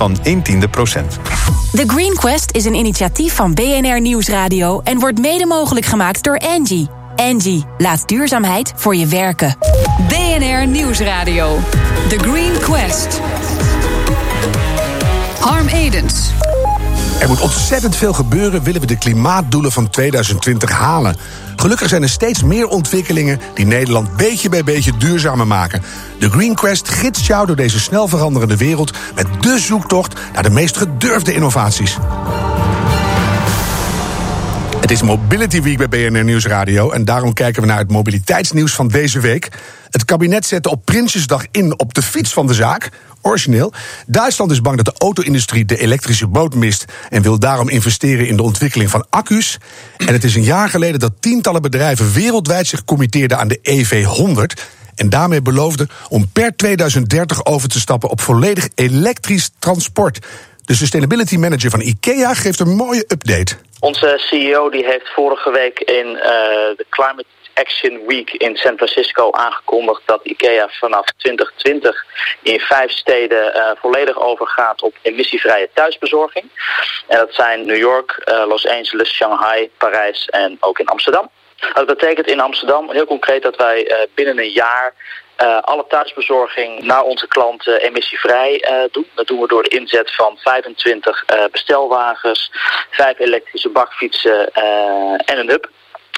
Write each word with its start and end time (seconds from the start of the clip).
van 0.00 0.16
1 0.22 0.42
tiende 0.42 0.68
procent. 0.68 1.18
The 1.72 1.84
Green 1.86 2.14
Quest 2.14 2.52
is 2.52 2.64
een 2.64 2.74
initiatief 2.74 3.34
van 3.34 3.54
BNR 3.54 4.00
Nieuwsradio... 4.00 4.80
en 4.80 4.98
wordt 4.98 5.18
mede 5.18 5.46
mogelijk 5.46 5.86
gemaakt 5.86 6.22
door 6.22 6.38
Angie. 6.38 6.88
Angie, 7.16 7.64
laat 7.78 8.08
duurzaamheid 8.08 8.72
voor 8.76 8.96
je 8.96 9.06
werken. 9.06 9.56
BNR 10.08 10.66
Nieuwsradio. 10.66 11.58
The 12.08 12.18
Green 12.18 12.58
Quest. 12.58 13.20
Harm 15.40 15.68
Edens. 15.68 16.30
Er 17.20 17.28
moet 17.28 17.40
ontzettend 17.40 17.96
veel 17.96 18.12
gebeuren 18.12 18.62
willen 18.62 18.80
we 18.80 18.86
de 18.86 18.98
klimaatdoelen 18.98 19.72
van 19.72 19.90
2020 19.90 20.70
halen. 20.70 21.16
Gelukkig 21.56 21.88
zijn 21.88 22.02
er 22.02 22.08
steeds 22.08 22.42
meer 22.42 22.66
ontwikkelingen 22.66 23.40
die 23.54 23.66
Nederland 23.66 24.16
beetje 24.16 24.48
bij 24.48 24.64
beetje 24.64 24.96
duurzamer 24.96 25.46
maken. 25.46 25.82
De 26.18 26.30
Green 26.30 26.54
Quest 26.54 26.88
gidst 26.88 27.26
jou 27.26 27.46
door 27.46 27.56
deze 27.56 27.80
snel 27.80 28.08
veranderende 28.08 28.56
wereld 28.56 28.92
met 29.14 29.26
de 29.40 29.58
zoektocht 29.58 30.20
naar 30.32 30.42
de 30.42 30.50
meest 30.50 30.76
gedurfde 30.76 31.34
innovaties. 31.34 31.96
Het 34.90 34.98
is 35.00 35.06
Mobility 35.06 35.62
Week 35.62 35.88
bij 35.88 36.10
BNR 36.10 36.24
Nieuwsradio 36.24 36.90
en 36.90 37.04
daarom 37.04 37.32
kijken 37.32 37.62
we 37.62 37.68
naar 37.68 37.78
het 37.78 37.90
mobiliteitsnieuws 37.90 38.74
van 38.74 38.88
deze 38.88 39.20
week. 39.20 39.48
Het 39.90 40.04
kabinet 40.04 40.46
zette 40.46 40.70
op 40.70 40.84
Prinsjesdag 40.84 41.44
in 41.50 41.78
op 41.78 41.94
de 41.94 42.02
fiets 42.02 42.32
van 42.32 42.46
de 42.46 42.54
zaak. 42.54 42.90
Origineel. 43.22 43.72
Duitsland 44.06 44.50
is 44.50 44.60
bang 44.60 44.76
dat 44.76 44.84
de 44.84 45.04
auto-industrie 45.04 45.64
de 45.64 45.78
elektrische 45.78 46.26
boot 46.26 46.54
mist 46.54 46.84
en 47.08 47.22
wil 47.22 47.38
daarom 47.38 47.68
investeren 47.68 48.28
in 48.28 48.36
de 48.36 48.42
ontwikkeling 48.42 48.90
van 48.90 49.06
accu's. 49.10 49.58
En 49.96 50.12
het 50.12 50.24
is 50.24 50.34
een 50.34 50.42
jaar 50.42 50.68
geleden 50.68 51.00
dat 51.00 51.12
tientallen 51.20 51.62
bedrijven 51.62 52.12
wereldwijd 52.12 52.66
zich 52.66 52.84
committeerden 52.84 53.38
aan 53.38 53.48
de 53.48 53.60
EV100 53.62 54.62
en 54.94 55.08
daarmee 55.08 55.42
beloofden 55.42 55.88
om 56.08 56.28
per 56.28 56.56
2030 56.56 57.44
over 57.44 57.68
te 57.68 57.80
stappen 57.80 58.10
op 58.10 58.20
volledig 58.20 58.68
elektrisch 58.74 59.50
transport. 59.58 60.26
De 60.64 60.74
sustainability 60.74 61.36
manager 61.36 61.70
van 61.70 61.80
IKEA 61.80 62.34
geeft 62.34 62.60
een 62.60 62.74
mooie 62.74 63.04
update. 63.08 63.56
Onze 63.80 64.14
CEO 64.18 64.70
die 64.70 64.84
heeft 64.84 65.08
vorige 65.08 65.50
week 65.50 65.80
in 65.80 66.06
uh, 66.06 66.22
de 66.76 66.86
Climate 66.88 67.24
Action 67.54 68.06
Week 68.06 68.30
in 68.30 68.56
San 68.56 68.76
Francisco 68.76 69.30
aangekondigd 69.30 70.02
dat 70.04 70.20
IKEA 70.22 70.68
vanaf 70.68 71.06
2020 71.16 72.04
in 72.42 72.60
vijf 72.60 72.90
steden 72.90 73.56
uh, 73.56 73.70
volledig 73.80 74.20
overgaat 74.20 74.82
op 74.82 74.94
emissievrije 75.02 75.68
thuisbezorging. 75.74 76.44
En 77.06 77.18
dat 77.18 77.34
zijn 77.34 77.66
New 77.66 77.76
York, 77.76 78.22
uh, 78.24 78.44
Los 78.46 78.66
Angeles, 78.66 79.14
Shanghai, 79.14 79.70
Parijs 79.78 80.26
en 80.28 80.56
ook 80.60 80.78
in 80.78 80.86
Amsterdam. 80.86 81.30
Dat 81.74 81.86
betekent 81.86 82.26
in 82.26 82.40
Amsterdam 82.40 82.90
heel 82.90 83.06
concreet 83.06 83.42
dat 83.42 83.56
wij 83.56 84.08
binnen 84.14 84.38
een 84.38 84.50
jaar 84.50 84.94
uh, 85.42 85.58
alle 85.60 85.84
thuisbezorging 85.88 86.82
naar 86.82 87.02
onze 87.02 87.28
klanten 87.28 87.80
emissievrij 87.80 88.64
uh, 88.70 88.92
doen. 88.92 89.06
Dat 89.14 89.26
doen 89.26 89.40
we 89.40 89.46
door 89.46 89.62
de 89.62 89.68
inzet 89.68 90.14
van 90.14 90.38
25 90.38 91.24
uh, 91.34 91.44
bestelwagens, 91.52 92.50
vijf 92.90 93.18
elektrische 93.18 93.68
bakfietsen 93.68 94.52
en 95.24 95.38
een 95.38 95.48
hub. 95.48 95.68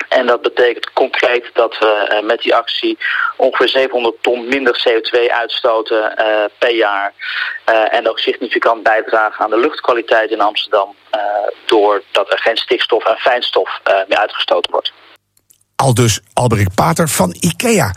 En 0.09 0.27
dat 0.27 0.43
betekent 0.43 0.93
concreet 0.93 1.50
dat 1.53 1.78
we 1.78 2.20
met 2.25 2.41
die 2.41 2.55
actie 2.55 2.98
ongeveer 3.37 3.69
700 3.69 4.23
ton 4.23 4.48
minder 4.48 4.84
CO2 4.89 5.31
uitstoten 5.31 6.15
per 6.59 6.75
jaar. 6.75 7.12
En 7.91 8.09
ook 8.09 8.19
significant 8.19 8.83
bijdragen 8.83 9.45
aan 9.45 9.50
de 9.50 9.59
luchtkwaliteit 9.59 10.31
in 10.31 10.41
Amsterdam. 10.41 10.95
doordat 11.67 12.33
er 12.33 12.39
geen 12.39 12.56
stikstof 12.56 13.05
en 13.05 13.17
fijnstof 13.17 13.81
meer 14.09 14.19
uitgestoten 14.19 14.70
wordt. 14.70 14.93
Al 15.77 15.95
dus 15.95 16.20
Alberik 16.33 16.75
Pater 16.75 17.09
van 17.09 17.37
IKEA. 17.41 17.95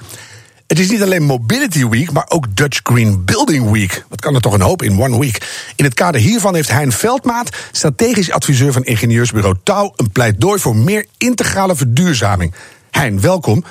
Het 0.67 0.79
is 0.79 0.89
niet 0.89 1.01
alleen 1.01 1.23
Mobility 1.23 1.87
Week, 1.87 2.11
maar 2.11 2.25
ook 2.27 2.55
Dutch 2.55 2.79
Green 2.83 3.25
Building 3.25 3.71
Week. 3.71 4.05
Wat 4.09 4.21
kan 4.21 4.35
er 4.35 4.41
toch 4.41 4.53
een 4.53 4.61
hoop 4.61 4.83
in 4.83 5.01
one 5.01 5.19
week? 5.19 5.65
In 5.75 5.83
het 5.83 5.93
kader 5.93 6.21
hiervan 6.21 6.55
heeft 6.55 6.71
Hein 6.71 6.91
Veldmaat, 6.91 7.49
strategisch 7.71 8.31
adviseur 8.31 8.73
van 8.73 8.83
ingenieursbureau 8.83 9.55
Touw, 9.63 9.93
een 9.95 10.11
pleidooi 10.11 10.59
voor 10.59 10.75
meer 10.75 11.05
integrale 11.17 11.75
verduurzaming. 11.75 12.53
Hein, 12.91 13.21
welkom. 13.21 13.63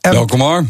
Um, 0.00 0.12
welkom 0.12 0.38
maar. 0.38 0.64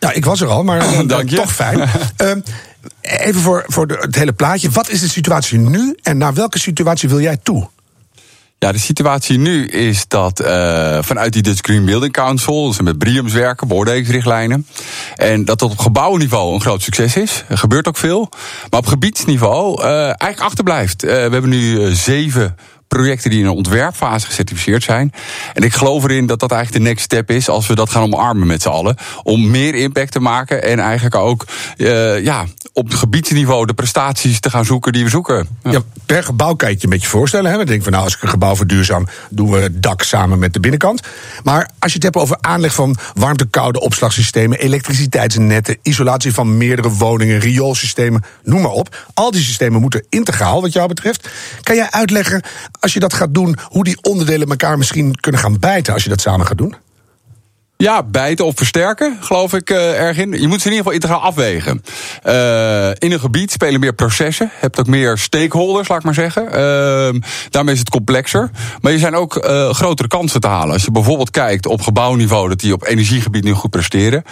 Nou, 0.00 0.14
ik 0.14 0.24
was 0.24 0.40
er 0.40 0.48
al, 0.48 0.64
maar 0.64 0.94
uh, 1.04 1.18
toch 1.18 1.54
fijn. 1.54 1.88
um, 2.16 2.42
even 3.00 3.40
voor, 3.40 3.64
voor 3.66 3.86
de, 3.86 3.96
het 4.00 4.14
hele 4.14 4.32
plaatje. 4.32 4.70
Wat 4.70 4.88
is 4.88 5.00
de 5.00 5.08
situatie 5.08 5.58
nu 5.58 5.96
en 6.02 6.18
naar 6.18 6.34
welke 6.34 6.58
situatie 6.58 7.08
wil 7.08 7.20
jij 7.20 7.36
toe? 7.42 7.68
Ja, 8.58 8.72
de 8.72 8.78
situatie 8.78 9.38
nu 9.38 9.66
is 9.66 10.08
dat 10.08 10.40
uh, 10.40 10.98
vanuit 11.02 11.32
die 11.32 11.42
Dutch 11.42 11.60
Green 11.62 11.84
Building 11.84 12.12
Council, 12.12 12.72
ze 12.72 12.82
met 12.82 12.98
BRIAMS 12.98 13.32
werken, 13.32 13.68
beoordelingsrichtlijnen, 13.68 14.66
en 15.14 15.44
dat 15.44 15.58
dat 15.58 15.70
op 15.70 15.78
gebouwniveau 15.78 16.54
een 16.54 16.60
groot 16.60 16.82
succes 16.82 17.16
is. 17.16 17.44
Er 17.48 17.58
gebeurt 17.58 17.88
ook 17.88 17.96
veel. 17.96 18.28
Maar 18.70 18.80
op 18.80 18.86
gebiedsniveau 18.86 19.82
uh, 19.82 20.04
eigenlijk 20.04 20.40
achterblijft. 20.40 21.04
Uh, 21.04 21.10
we 21.10 21.16
hebben 21.16 21.48
nu 21.48 21.94
zeven 21.94 22.56
projecten 22.88 23.30
die 23.30 23.38
in 23.38 23.46
een 23.46 23.52
ontwerpfase 23.52 24.26
gecertificeerd 24.26 24.82
zijn. 24.82 25.12
En 25.54 25.62
ik 25.62 25.74
geloof 25.74 26.04
erin 26.04 26.26
dat 26.26 26.40
dat 26.40 26.52
eigenlijk 26.52 26.82
de 26.82 26.88
next 26.88 27.04
step 27.04 27.30
is 27.30 27.48
als 27.48 27.66
we 27.66 27.74
dat 27.74 27.90
gaan 27.90 28.02
omarmen 28.02 28.46
met 28.46 28.62
z'n 28.62 28.68
allen. 28.68 28.96
Om 29.22 29.50
meer 29.50 29.74
impact 29.74 30.12
te 30.12 30.20
maken 30.20 30.62
en 30.62 30.78
eigenlijk 30.78 31.14
ook 31.14 31.46
uh, 31.76 32.24
ja, 32.24 32.44
op 32.72 32.94
gebiedsniveau 32.94 33.66
de 33.66 33.74
prestaties 33.74 34.40
te 34.40 34.50
gaan 34.50 34.64
zoeken 34.64 34.92
die 34.92 35.04
we 35.04 35.10
zoeken. 35.10 35.48
Ja, 35.62 35.80
per 36.06 36.24
gebouw 36.24 36.54
het 36.56 36.80
je 36.80 36.84
een 36.84 36.92
beetje 36.92 37.08
voorstellen. 37.08 37.50
Hè? 37.50 37.58
We 37.58 37.64
denken 37.64 37.82
van 37.82 37.92
nou, 37.92 38.04
als 38.04 38.14
ik 38.14 38.22
een 38.22 38.28
gebouw 38.28 38.56
verduurzaam, 38.56 39.06
doen 39.30 39.50
we 39.50 39.58
het 39.58 39.82
dak 39.82 40.02
samen 40.02 40.38
met 40.38 40.52
de 40.52 40.60
binnenkant. 40.60 41.00
Maar 41.42 41.70
als 41.78 41.92
je 41.92 41.98
het 41.98 42.02
hebt 42.02 42.16
over 42.16 42.38
aanleg 42.40 42.74
van 42.74 42.96
warmte-koude 43.14 43.80
opslagsystemen, 43.80 44.58
elektriciteitsnetten, 44.58 45.78
isolatie 45.82 46.32
van 46.32 46.56
meerdere 46.56 46.90
woningen, 46.90 47.38
rioolsystemen, 47.38 48.24
noem 48.44 48.62
maar 48.62 48.70
op. 48.70 49.06
Al 49.14 49.30
die 49.30 49.42
systemen 49.42 49.80
moeten 49.80 50.06
integraal, 50.08 50.60
wat 50.60 50.72
jou 50.72 50.88
betreft. 50.88 51.28
Kan 51.62 51.76
jij 51.76 51.90
uitleggen 51.90 52.42
als 52.80 52.92
je 52.92 53.00
dat 53.00 53.14
gaat 53.14 53.34
doen, 53.34 53.56
hoe 53.62 53.84
die 53.84 53.98
onderdelen 54.02 54.48
elkaar 54.48 54.78
misschien 54.78 55.14
kunnen 55.14 55.40
gaan 55.40 55.58
bijten 55.58 55.92
als 55.92 56.02
je 56.02 56.08
dat 56.08 56.20
samen 56.20 56.46
gaat 56.46 56.58
doen? 56.58 56.74
Ja, 57.78 58.02
bijten 58.02 58.44
of 58.44 58.54
versterken, 58.56 59.16
geloof 59.20 59.52
ik 59.52 59.70
uh, 59.70 60.00
erg 60.00 60.18
in. 60.18 60.40
Je 60.40 60.48
moet 60.48 60.60
ze 60.60 60.68
in 60.68 60.74
ieder 60.74 60.76
geval 60.76 60.92
integraal 60.92 61.20
afwegen. 61.20 61.82
Uh, 62.26 62.88
in 62.88 63.12
een 63.12 63.20
gebied 63.20 63.52
spelen 63.52 63.80
meer 63.80 63.94
processen. 63.94 64.46
Je 64.46 64.60
hebt 64.60 64.80
ook 64.80 64.86
meer 64.86 65.18
stakeholders, 65.18 65.88
laat 65.88 65.98
ik 65.98 66.04
maar 66.04 66.14
zeggen. 66.14 66.44
Uh, 66.44 67.20
daarmee 67.50 67.74
is 67.74 67.78
het 67.78 67.90
complexer. 67.90 68.50
Maar 68.80 68.92
je 68.92 68.98
zijn 68.98 69.14
ook 69.14 69.44
uh, 69.44 69.70
grotere 69.70 70.08
kansen 70.08 70.40
te 70.40 70.46
halen. 70.46 70.72
Als 70.72 70.84
je 70.84 70.90
bijvoorbeeld 70.90 71.30
kijkt 71.30 71.66
op 71.66 71.82
gebouwniveau, 71.82 72.48
dat 72.48 72.60
die 72.60 72.72
op 72.72 72.86
energiegebied 72.86 73.44
nu 73.44 73.52
goed 73.52 73.70
presteren. 73.70 74.22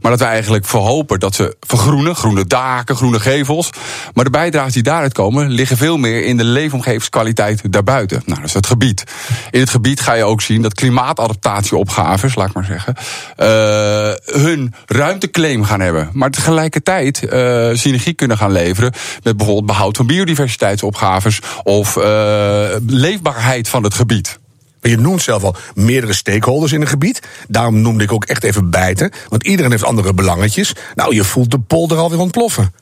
Maar 0.00 0.10
dat 0.10 0.20
we 0.20 0.26
eigenlijk 0.26 0.64
verhopen 0.64 1.20
dat 1.20 1.34
ze 1.34 1.56
vergroenen. 1.60 2.16
Groene 2.16 2.46
daken, 2.46 2.96
groene 2.96 3.20
gevels. 3.20 3.70
Maar 4.12 4.24
de 4.24 4.30
bijdragen 4.30 4.72
die 4.72 4.82
daaruit 4.82 5.12
komen, 5.12 5.50
liggen 5.50 5.76
veel 5.76 5.96
meer 5.96 6.24
in 6.24 6.36
de 6.36 6.44
leefomgevingskwaliteit 6.44 7.72
daarbuiten. 7.72 8.22
Nou, 8.24 8.40
dat 8.40 8.48
is 8.48 8.54
het 8.54 8.66
gebied. 8.66 9.04
In 9.50 9.60
het 9.60 9.70
gebied 9.70 10.00
ga 10.00 10.12
je 10.12 10.24
ook 10.24 10.42
zien 10.42 10.62
dat 10.62 10.74
klimaatadaptatieopgaves, 10.74 12.34
laat 12.34 12.48
ik 12.48 12.54
maar 12.54 12.64
zeggen 12.64 12.93
uh, 12.96 14.12
hun 14.42 14.74
ruimteclaim 14.86 15.64
gaan 15.64 15.80
hebben. 15.80 16.10
Maar 16.12 16.30
tegelijkertijd 16.30 17.22
uh, 17.22 17.30
synergie 17.72 18.14
kunnen 18.14 18.38
gaan 18.38 18.52
leveren 18.52 18.92
met 19.22 19.36
bijvoorbeeld 19.36 19.66
behoud 19.66 19.96
van 19.96 20.06
biodiversiteitsopgaves 20.06 21.40
of 21.62 21.96
uh, 21.96 22.04
leefbaarheid 22.86 23.68
van 23.68 23.82
het 23.82 23.94
gebied. 23.94 24.38
Je 24.80 24.96
noemt 24.96 25.22
zelf 25.22 25.42
al 25.44 25.56
meerdere 25.74 26.12
stakeholders 26.12 26.72
in 26.72 26.80
een 26.80 26.86
gebied. 26.86 27.22
Daarom 27.48 27.80
noemde 27.80 28.04
ik 28.04 28.12
ook 28.12 28.24
echt 28.24 28.44
even 28.44 28.70
bijten. 28.70 29.10
Want 29.28 29.46
iedereen 29.46 29.70
heeft 29.70 29.84
andere 29.84 30.14
belangetjes. 30.14 30.72
Nou, 30.94 31.14
je 31.14 31.24
voelt 31.24 31.50
de 31.50 31.58
polder 31.58 31.98
alweer 31.98 32.18
ontploffen. 32.18 32.72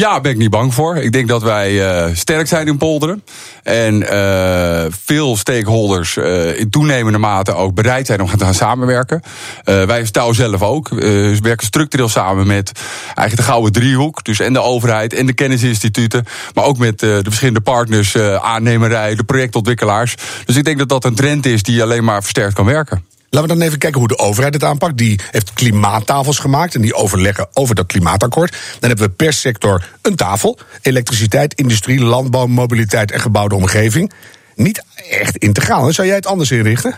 Ja, 0.00 0.20
ben 0.20 0.32
ik 0.32 0.38
niet 0.38 0.50
bang 0.50 0.74
voor. 0.74 0.96
Ik 0.96 1.12
denk 1.12 1.28
dat 1.28 1.42
wij 1.42 1.72
uh, 1.72 2.14
sterk 2.14 2.46
zijn 2.46 2.66
in 2.66 2.76
polderen. 2.76 3.22
En 3.62 4.02
uh, 4.02 4.84
veel 5.04 5.36
stakeholders 5.36 6.16
uh, 6.16 6.58
in 6.58 6.70
toenemende 6.70 7.18
mate 7.18 7.54
ook 7.54 7.74
bereid 7.74 8.06
zijn 8.06 8.20
om 8.20 8.36
te 8.36 8.44
gaan 8.44 8.54
samenwerken. 8.54 9.22
wij 9.64 10.04
Touw 10.10 10.32
zelf 10.32 10.62
ook. 10.62 10.88
we 10.88 11.38
werken 11.42 11.66
structureel 11.66 12.08
samen 12.08 12.46
met 12.46 12.72
eigenlijk 13.04 13.36
de 13.36 13.42
gouden 13.42 13.72
driehoek. 13.72 14.24
Dus 14.24 14.40
en 14.40 14.52
de 14.52 14.62
overheid 14.62 15.14
en 15.14 15.26
de 15.26 15.32
kennisinstituten. 15.32 16.24
Maar 16.54 16.64
ook 16.64 16.78
met 16.78 16.98
de 16.98 17.20
verschillende 17.22 17.60
partners, 17.60 18.16
aannemerij, 18.40 19.14
de 19.14 19.24
projectontwikkelaars. 19.24 20.14
Dus 20.44 20.56
ik 20.56 20.64
denk 20.64 20.78
dat 20.78 20.88
dat 20.88 21.04
een 21.04 21.14
trend 21.14 21.46
is 21.46 21.62
die 21.62 21.82
alleen 21.82 22.04
maar 22.04 22.20
versterkt 22.20 22.54
kan 22.54 22.64
werken. 22.64 23.04
Laten 23.30 23.48
we 23.48 23.54
dan 23.54 23.66
even 23.66 23.78
kijken 23.78 23.98
hoe 23.98 24.08
de 24.08 24.18
overheid 24.18 24.54
het 24.54 24.64
aanpakt. 24.64 24.96
Die 24.96 25.20
heeft 25.30 25.52
klimaattafels 25.52 26.38
gemaakt 26.38 26.74
en 26.74 26.80
die 26.80 26.94
overleggen 26.94 27.48
over 27.52 27.74
dat 27.74 27.86
klimaatakkoord. 27.86 28.50
Dan 28.50 28.88
hebben 28.88 29.06
we 29.06 29.14
per 29.14 29.32
sector 29.32 29.88
een 30.02 30.16
tafel. 30.16 30.58
Elektriciteit, 30.82 31.54
industrie, 31.54 32.00
landbouw, 32.00 32.46
mobiliteit 32.46 33.10
en 33.10 33.20
gebouwde 33.20 33.54
omgeving. 33.54 34.12
Niet 34.54 34.84
echt 35.10 35.36
integraal. 35.36 35.92
Zou 35.92 36.06
jij 36.06 36.16
het 36.16 36.26
anders 36.26 36.50
inrichten? 36.50 36.94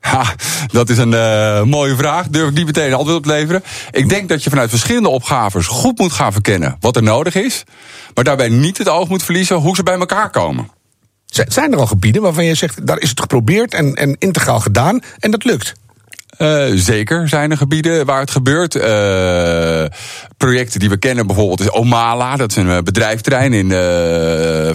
Ha, 0.00 0.34
dat 0.66 0.88
is 0.88 0.98
een 0.98 1.12
uh, 1.12 1.62
mooie 1.62 1.96
vraag. 1.96 2.28
Durf 2.28 2.48
ik 2.48 2.54
niet 2.54 2.66
meteen 2.66 2.94
antwoord 2.94 3.16
op 3.16 3.22
te 3.22 3.28
leveren. 3.28 3.64
Ik 3.90 4.08
denk 4.08 4.28
dat 4.28 4.44
je 4.44 4.50
vanuit 4.50 4.70
verschillende 4.70 5.08
opgaves 5.08 5.66
goed 5.66 5.98
moet 5.98 6.12
gaan 6.12 6.32
verkennen 6.32 6.76
wat 6.80 6.96
er 6.96 7.02
nodig 7.02 7.34
is. 7.34 7.62
Maar 8.14 8.24
daarbij 8.24 8.48
niet 8.48 8.78
het 8.78 8.88
oog 8.88 9.08
moet 9.08 9.22
verliezen 9.22 9.56
hoe 9.56 9.76
ze 9.76 9.82
bij 9.82 9.98
elkaar 9.98 10.30
komen. 10.30 10.68
Zijn 11.48 11.72
er 11.72 11.78
al 11.78 11.86
gebieden 11.86 12.22
waarvan 12.22 12.44
je 12.44 12.54
zegt, 12.54 12.86
daar 12.86 13.00
is 13.00 13.10
het 13.10 13.20
geprobeerd 13.20 13.74
en, 13.74 13.94
en 13.94 14.16
integraal 14.18 14.60
gedaan 14.60 15.00
en 15.18 15.30
dat 15.30 15.44
lukt? 15.44 15.74
Uh, 16.38 16.64
zeker 16.74 17.28
zijn 17.28 17.50
er 17.50 17.56
gebieden 17.56 18.06
waar 18.06 18.20
het 18.20 18.30
gebeurt. 18.30 18.74
Uh, 18.74 18.82
projecten 20.36 20.80
die 20.80 20.88
we 20.88 20.96
kennen 20.96 21.26
bijvoorbeeld 21.26 21.60
is 21.60 21.70
Omala. 21.70 22.36
Dat 22.36 22.50
is 22.50 22.56
een 22.56 22.84
bedrijfterrein 22.84 23.52
in 23.52 23.70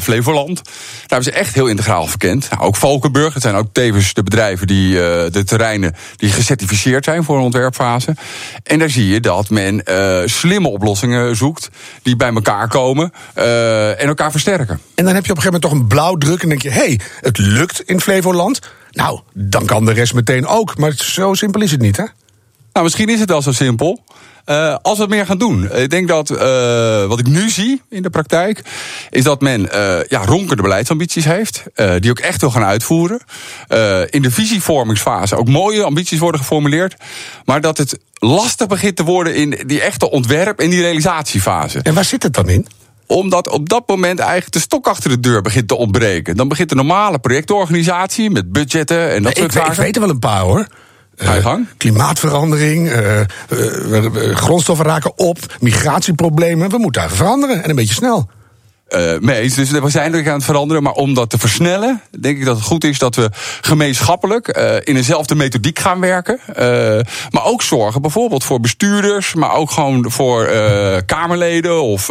Flevoland. 0.01 0.61
Daar 0.63 0.73
hebben 0.99 1.23
ze 1.23 1.31
echt 1.31 1.53
heel 1.53 1.67
integraal 1.67 2.07
verkend. 2.07 2.49
Nou, 2.49 2.61
ook 2.61 2.75
Valkenburg. 2.75 3.33
Dat 3.33 3.41
zijn 3.41 3.55
ook 3.55 3.67
tevens 3.71 4.13
de 4.13 4.23
bedrijven 4.23 4.67
die 4.67 4.93
de 5.29 5.43
terreinen 5.45 5.95
die 6.15 6.29
gecertificeerd 6.29 7.05
zijn 7.05 7.23
voor 7.23 7.37
een 7.37 7.43
ontwerpfase. 7.43 8.15
En 8.63 8.79
daar 8.79 8.89
zie 8.89 9.07
je 9.07 9.19
dat 9.19 9.49
men 9.49 9.83
slimme 10.25 10.67
oplossingen 10.67 11.35
zoekt 11.35 11.69
die 12.01 12.15
bij 12.15 12.33
elkaar 12.33 12.67
komen 12.67 13.13
en 13.33 14.07
elkaar 14.07 14.31
versterken. 14.31 14.79
En 14.95 15.05
dan 15.05 15.15
heb 15.15 15.25
je 15.25 15.31
op 15.31 15.37
een 15.37 15.43
gegeven 15.43 15.61
moment 15.61 15.61
toch 15.61 15.71
een 15.71 15.87
blauwdruk 15.87 16.43
en 16.43 16.49
denk 16.49 16.61
je: 16.61 16.69
hé, 16.69 16.85
hey, 16.85 16.99
het 17.21 17.37
lukt 17.37 17.81
in 17.85 18.01
Flevoland. 18.01 18.59
Nou, 18.91 19.19
dan 19.33 19.65
kan 19.65 19.85
de 19.85 19.93
rest 19.93 20.13
meteen 20.13 20.47
ook. 20.47 20.77
Maar 20.77 20.93
zo 20.95 21.33
simpel 21.33 21.61
is 21.61 21.71
het 21.71 21.81
niet, 21.81 21.97
hè? 21.97 22.05
Nou, 22.73 22.85
misschien 22.85 23.09
is 23.09 23.19
het 23.19 23.29
wel 23.29 23.41
zo 23.41 23.51
simpel. 23.51 24.03
Uh, 24.45 24.75
als 24.81 24.95
we 24.95 25.01
het 25.01 25.11
meer 25.11 25.25
gaan 25.25 25.37
doen. 25.37 25.75
Ik 25.75 25.89
denk 25.89 26.07
dat 26.07 26.29
uh, 26.29 27.05
wat 27.05 27.19
ik 27.19 27.27
nu 27.27 27.49
zie 27.49 27.81
in 27.89 28.01
de 28.01 28.09
praktijk. 28.09 28.61
is 29.09 29.23
dat 29.23 29.41
men 29.41 29.61
uh, 29.61 30.03
ja, 30.07 30.25
ronkende 30.25 30.61
beleidsambities 30.61 31.25
heeft. 31.25 31.63
die 31.99 32.09
ook 32.09 32.19
echt 32.19 32.41
wil 32.41 32.51
gaan 32.51 32.63
uitvoeren. 32.63 33.19
in 34.09 34.21
de 34.21 34.31
visievormingsfase 34.31 35.35
ook 35.35 35.47
mooie 35.47 35.83
ambities 35.83 36.19
worden 36.19 36.39
geformuleerd. 36.39 36.95
Maar 37.45 37.61
dat 37.61 37.77
het 37.77 37.99
lastig 38.13 38.67
begint 38.67 38.95
te 38.95 39.03
worden 39.03 39.35
in 39.35 39.63
die 39.65 39.81
echte 39.81 40.09
ontwerp- 40.09 40.59
en 40.59 40.69
die 40.69 40.81
realisatiefase. 40.81 41.79
En 41.79 41.93
waar 41.93 42.05
zit 42.05 42.23
het 42.23 42.33
dan 42.33 42.49
in? 42.49 42.67
Omdat 43.11 43.49
op 43.49 43.69
dat 43.69 43.87
moment 43.87 44.19
eigenlijk 44.19 44.51
de 44.51 44.59
stok 44.59 44.87
achter 44.87 45.09
de 45.09 45.19
deur 45.19 45.41
begint 45.41 45.67
te 45.67 45.75
ontbreken. 45.75 46.37
Dan 46.37 46.47
begint 46.47 46.69
de 46.69 46.75
normale 46.75 47.19
projectorganisatie 47.19 48.29
met 48.29 48.51
budgetten 48.51 49.09
en 49.11 49.23
dat 49.23 49.37
soort 49.37 49.53
zaken. 49.53 49.71
Ik 49.71 49.77
weet 49.77 49.95
er 49.95 50.01
wel 50.01 50.09
een 50.09 50.19
paar 50.19 50.41
hoor. 50.41 50.67
Uh, 51.17 51.53
klimaatverandering, 51.77 52.91
uh, 52.91 53.19
uh, 53.49 54.35
grondstoffen 54.35 54.85
raken 54.85 55.17
op, 55.17 55.39
migratieproblemen. 55.59 56.69
We 56.69 56.77
moeten 56.77 57.01
daar 57.01 57.11
veranderen 57.11 57.63
en 57.63 57.69
een 57.69 57.75
beetje 57.75 57.93
snel. 57.93 58.29
Uh, 58.89 59.19
mee 59.19 59.39
eens. 59.39 59.55
Dus 59.55 59.69
we 59.69 59.89
zijn 59.89 60.13
er 60.13 60.27
aan 60.27 60.33
het 60.33 60.43
veranderen. 60.43 60.83
Maar 60.83 60.93
om 60.93 61.13
dat 61.13 61.29
te 61.29 61.37
versnellen, 61.37 62.01
denk 62.19 62.37
ik 62.37 62.45
dat 62.45 62.55
het 62.55 62.65
goed 62.65 62.83
is 62.83 62.97
dat 62.97 63.15
we 63.15 63.29
gemeenschappelijk 63.61 64.57
uh, 64.57 64.75
in 64.75 64.95
eenzelfde 64.95 65.35
methodiek 65.35 65.79
gaan 65.79 65.99
werken. 65.99 66.39
Uh, 66.49 66.55
maar 67.29 67.43
ook 67.43 67.61
zorgen 67.61 68.01
bijvoorbeeld 68.01 68.43
voor 68.43 68.59
bestuurders, 68.59 69.33
maar 69.33 69.53
ook 69.53 69.71
gewoon 69.71 70.11
voor 70.11 70.47
Kamerleden 71.05 71.81
of 71.81 72.05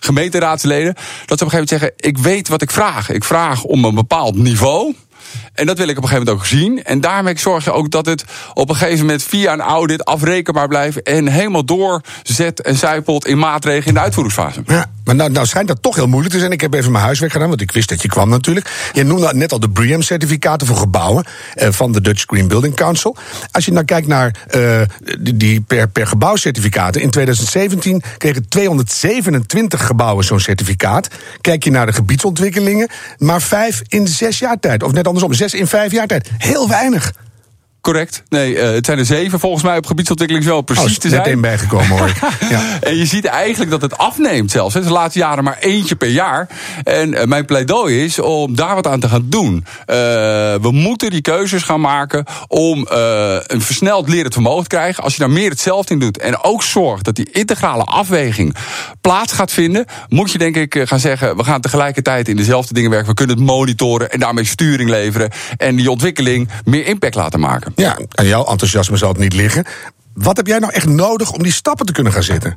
gemeenteraadsleden. 0.00 0.94
Dat 0.94 1.38
ze 1.38 1.44
op 1.44 1.52
een 1.52 1.58
gegeven 1.58 1.58
moment 1.58 1.68
zeggen: 1.68 1.92
Ik 1.96 2.18
weet 2.18 2.48
wat 2.48 2.62
ik 2.62 2.70
vraag. 2.70 3.10
Ik 3.10 3.24
vraag 3.24 3.62
om 3.62 3.84
een 3.84 3.94
bepaald 3.94 4.36
niveau. 4.36 4.94
En 5.54 5.66
dat 5.66 5.78
wil 5.78 5.88
ik 5.88 5.96
op 5.96 6.02
een 6.02 6.08
gegeven 6.08 6.26
moment 6.26 6.44
ook 6.44 6.58
zien. 6.58 6.84
En 6.84 7.00
daarmee 7.00 7.38
zorg 7.38 7.64
je 7.64 7.72
ook 7.72 7.90
dat 7.90 8.06
het 8.06 8.24
op 8.54 8.68
een 8.68 8.76
gegeven 8.76 8.98
moment 8.98 9.22
via 9.22 9.52
een 9.52 9.60
audit 9.60 10.04
afrekenbaar 10.04 10.68
blijft. 10.68 11.02
En 11.02 11.28
helemaal 11.28 11.64
doorzet 11.64 12.62
en 12.62 12.76
zijpelt 12.76 13.26
in 13.26 13.38
maatregelen 13.38 13.86
in 13.86 13.94
de 13.94 14.00
uitvoeringsfase. 14.00 14.62
Maar 15.08 15.16
nou, 15.16 15.30
nou 15.30 15.46
schijnt 15.46 15.68
dat 15.68 15.82
toch 15.82 15.94
heel 15.94 16.06
moeilijk 16.06 16.34
te 16.34 16.40
zijn. 16.40 16.52
Ik 16.52 16.60
heb 16.60 16.74
even 16.74 16.92
mijn 16.92 17.04
huiswerk 17.04 17.32
gedaan, 17.32 17.48
want 17.48 17.60
ik 17.60 17.72
wist 17.72 17.88
dat 17.88 18.02
je 18.02 18.08
kwam 18.08 18.28
natuurlijk. 18.28 18.90
Je 18.92 19.04
noemde 19.04 19.34
net 19.34 19.52
al 19.52 19.60
de 19.60 19.70
BREEAM-certificaten 19.70 20.66
voor 20.66 20.76
gebouwen 20.76 21.24
eh, 21.54 21.68
van 21.70 21.92
de 21.92 22.00
Dutch 22.00 22.24
Green 22.26 22.48
Building 22.48 22.74
Council. 22.74 23.16
Als 23.50 23.64
je 23.64 23.72
nou 23.72 23.84
kijkt 23.84 24.06
naar 24.06 24.46
uh, 24.56 24.80
die 25.20 25.60
per, 25.60 25.88
per 25.88 26.06
gebouwcertificaten. 26.06 27.00
In 27.00 27.10
2017 27.10 28.02
kregen 28.16 28.48
227 28.48 29.86
gebouwen 29.86 30.24
zo'n 30.24 30.40
certificaat. 30.40 31.08
Kijk 31.40 31.64
je 31.64 31.70
naar 31.70 31.86
de 31.86 31.92
gebiedsontwikkelingen, 31.92 32.88
maar 33.18 33.42
vijf 33.42 33.82
in 33.88 34.08
zes 34.08 34.38
jaar 34.38 34.60
tijd. 34.60 34.82
Of 34.82 34.92
net 34.92 35.06
andersom, 35.06 35.32
zes 35.32 35.54
in 35.54 35.66
vijf 35.66 35.92
jaar 35.92 36.06
tijd. 36.06 36.30
Heel 36.38 36.68
weinig. 36.68 37.12
Correct. 37.88 38.22
Nee, 38.28 38.54
uh, 38.54 38.62
het 38.62 38.86
zijn 38.86 38.98
er 38.98 39.04
zeven 39.04 39.40
volgens 39.40 39.62
mij 39.62 39.76
op 39.76 39.86
gebiedsontwikkeling 39.86 40.46
wel 40.46 40.60
precies 40.60 40.94
oh, 40.94 41.00
te 41.00 41.08
zijn. 41.08 41.22
meteen 41.22 41.40
bijgekomen 41.40 41.88
hoor. 41.88 42.12
ja. 42.50 42.78
En 42.80 42.96
je 42.96 43.06
ziet 43.06 43.24
eigenlijk 43.24 43.70
dat 43.70 43.82
het 43.82 43.98
afneemt 43.98 44.50
zelfs. 44.50 44.74
Het 44.74 44.82
is 44.82 44.88
de 44.88 44.94
laatste 44.94 45.18
jaren 45.18 45.44
maar 45.44 45.56
eentje 45.60 45.96
per 45.96 46.08
jaar. 46.08 46.48
En 46.84 47.12
uh, 47.12 47.24
mijn 47.24 47.44
pleidooi 47.44 48.04
is 48.04 48.18
om 48.18 48.56
daar 48.56 48.74
wat 48.74 48.86
aan 48.86 49.00
te 49.00 49.08
gaan 49.08 49.26
doen. 49.28 49.52
Uh, 49.54 49.64
we 49.86 50.68
moeten 50.72 51.10
die 51.10 51.20
keuzes 51.20 51.62
gaan 51.62 51.80
maken 51.80 52.24
om 52.48 52.86
een 53.46 53.62
versneld 53.62 54.08
lerend 54.08 54.32
vermogen 54.32 54.62
te 54.62 54.76
krijgen. 54.76 55.02
Als 55.02 55.12
je 55.12 55.18
daar 55.20 55.30
meer 55.30 55.50
hetzelfde 55.50 55.94
in 55.94 56.00
doet 56.00 56.18
en 56.18 56.42
ook 56.42 56.62
zorgt 56.62 57.04
dat 57.04 57.16
die 57.16 57.30
integrale 57.32 57.84
afweging 57.84 58.56
plaats 59.00 59.32
gaat 59.32 59.52
vinden, 59.52 59.84
moet 60.08 60.32
je 60.32 60.38
denk 60.38 60.56
ik 60.56 60.80
gaan 60.84 61.00
zeggen: 61.00 61.36
we 61.36 61.44
gaan 61.44 61.60
tegelijkertijd 61.60 62.28
in 62.28 62.36
dezelfde 62.36 62.74
dingen 62.74 62.90
werken. 62.90 63.08
We 63.08 63.14
kunnen 63.14 63.36
het 63.36 63.46
monitoren 63.46 64.10
en 64.10 64.20
daarmee 64.20 64.44
sturing 64.44 64.90
leveren 64.90 65.30
en 65.56 65.76
die 65.76 65.90
ontwikkeling 65.90 66.48
meer 66.64 66.86
impact 66.86 67.14
laten 67.14 67.40
maken. 67.40 67.72
Ja, 67.82 67.98
en 68.10 68.26
jouw 68.26 68.44
enthousiasme 68.44 68.96
zal 68.96 69.08
het 69.08 69.18
niet 69.18 69.32
liggen. 69.32 69.64
Wat 70.14 70.36
heb 70.36 70.46
jij 70.46 70.58
nou 70.58 70.72
echt 70.72 70.86
nodig 70.86 71.32
om 71.32 71.42
die 71.42 71.52
stappen 71.52 71.86
te 71.86 71.92
kunnen 71.92 72.12
gaan 72.12 72.22
zetten? 72.22 72.56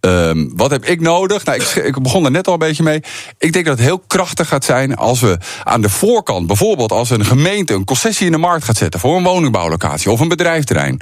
Um, 0.00 0.52
wat 0.56 0.70
heb 0.70 0.84
ik 0.84 1.00
nodig? 1.00 1.44
Nou, 1.44 1.60
ik, 1.60 1.74
ik, 1.74 2.02
begon 2.02 2.24
er 2.24 2.30
net 2.30 2.46
al 2.46 2.52
een 2.52 2.58
beetje 2.58 2.82
mee. 2.82 3.02
Ik 3.38 3.52
denk 3.52 3.64
dat 3.64 3.76
het 3.76 3.86
heel 3.86 3.98
krachtig 3.98 4.48
gaat 4.48 4.64
zijn 4.64 4.96
als 4.96 5.20
we 5.20 5.38
aan 5.62 5.80
de 5.80 5.88
voorkant, 5.88 6.46
bijvoorbeeld 6.46 6.92
als 6.92 7.10
een 7.10 7.24
gemeente 7.24 7.74
een 7.74 7.84
concessie 7.84 8.26
in 8.26 8.32
de 8.32 8.38
markt 8.38 8.64
gaat 8.64 8.76
zetten 8.76 9.00
voor 9.00 9.16
een 9.16 9.24
woningbouwlocatie 9.24 10.10
of 10.10 10.20
een 10.20 10.28
bedrijfterrein. 10.28 11.00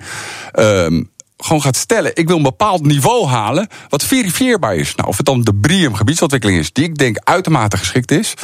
Um, 0.54 1.10
gewoon 1.44 1.62
gaat 1.62 1.76
stellen: 1.76 2.10
ik 2.14 2.26
wil 2.26 2.36
een 2.36 2.42
bepaald 2.42 2.82
niveau 2.86 3.26
halen 3.26 3.68
wat 3.88 4.04
verifieerbaar 4.04 4.76
is. 4.76 4.94
Nou, 4.94 5.08
of 5.08 5.16
het 5.16 5.26
dan 5.26 5.42
de 5.42 5.54
BRIEM 5.54 5.94
gebiedsontwikkeling 5.94 6.58
is, 6.58 6.72
die 6.72 6.84
ik 6.84 6.98
denk 6.98 7.18
uitermate 7.24 7.76
geschikt 7.76 8.10
is, 8.10 8.34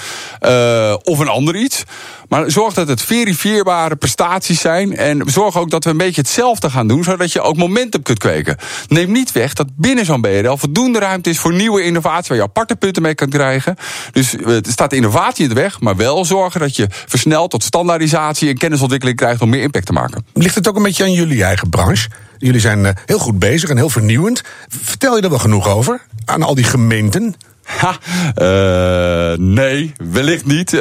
uh, 0.40 0.94
of 1.02 1.18
een 1.18 1.28
ander 1.28 1.56
iets. 1.56 1.84
Maar 2.28 2.50
zorg 2.50 2.74
dat 2.74 2.88
het 2.88 3.02
verifieerbare 3.02 3.96
prestaties 3.96 4.60
zijn. 4.60 4.96
En 4.96 5.22
zorg 5.26 5.56
ook 5.56 5.70
dat 5.70 5.84
we 5.84 5.90
een 5.90 5.96
beetje 5.96 6.20
hetzelfde 6.20 6.70
gaan 6.70 6.88
doen, 6.88 7.04
zodat 7.04 7.32
je 7.32 7.40
ook 7.40 7.56
momentum 7.56 8.02
kunt 8.02 8.18
kweken. 8.18 8.56
Neem 8.88 9.12
niet 9.12 9.32
weg 9.32 9.52
dat 9.54 9.66
binnen 9.76 10.04
zo'n 10.04 10.20
BRL 10.20 10.56
voldoende 10.56 10.98
ruimte 10.98 11.30
is 11.30 11.38
voor 11.38 11.52
nieuwe 11.52 11.82
innovatie, 11.82 12.28
waar 12.28 12.36
je 12.36 12.42
aparte 12.42 12.76
punten 12.76 13.02
mee 13.02 13.14
kan 13.14 13.28
krijgen. 13.28 13.76
Dus 14.12 14.34
er 14.34 14.62
staat 14.68 14.92
innovatie 14.92 15.42
in 15.42 15.48
de 15.48 15.54
weg, 15.54 15.80
maar 15.80 15.96
wel 15.96 16.24
zorgen 16.24 16.60
dat 16.60 16.76
je 16.76 16.86
versneld 16.90 17.50
tot 17.50 17.64
standaardisatie 17.64 18.48
en 18.48 18.58
kennisontwikkeling 18.58 19.18
krijgt 19.18 19.40
om 19.40 19.48
meer 19.48 19.62
impact 19.62 19.86
te 19.86 19.92
maken. 19.92 20.26
Ligt 20.32 20.54
het 20.54 20.68
ook 20.68 20.76
een 20.76 20.82
beetje 20.82 21.04
aan 21.04 21.12
jullie 21.12 21.44
eigen 21.44 21.70
branche? 21.70 22.08
Jullie 22.38 22.60
zijn 22.60 22.86
eh, 22.86 22.92
heel 23.06 23.18
goed 23.18 23.38
bezig 23.38 23.70
en 23.70 23.76
heel 23.76 23.90
vernieuwend. 23.90 24.42
Vertel 24.68 25.16
je 25.16 25.22
er 25.22 25.30
wel 25.30 25.38
genoeg 25.38 25.68
over 25.68 26.00
aan 26.24 26.42
al 26.42 26.54
die 26.54 26.64
gemeenten? 26.64 27.34
Ha, 27.68 27.98
uh, 28.38 29.38
nee, 29.38 29.92
wellicht 30.12 30.46
niet. 30.46 30.72
Uh, 30.72 30.80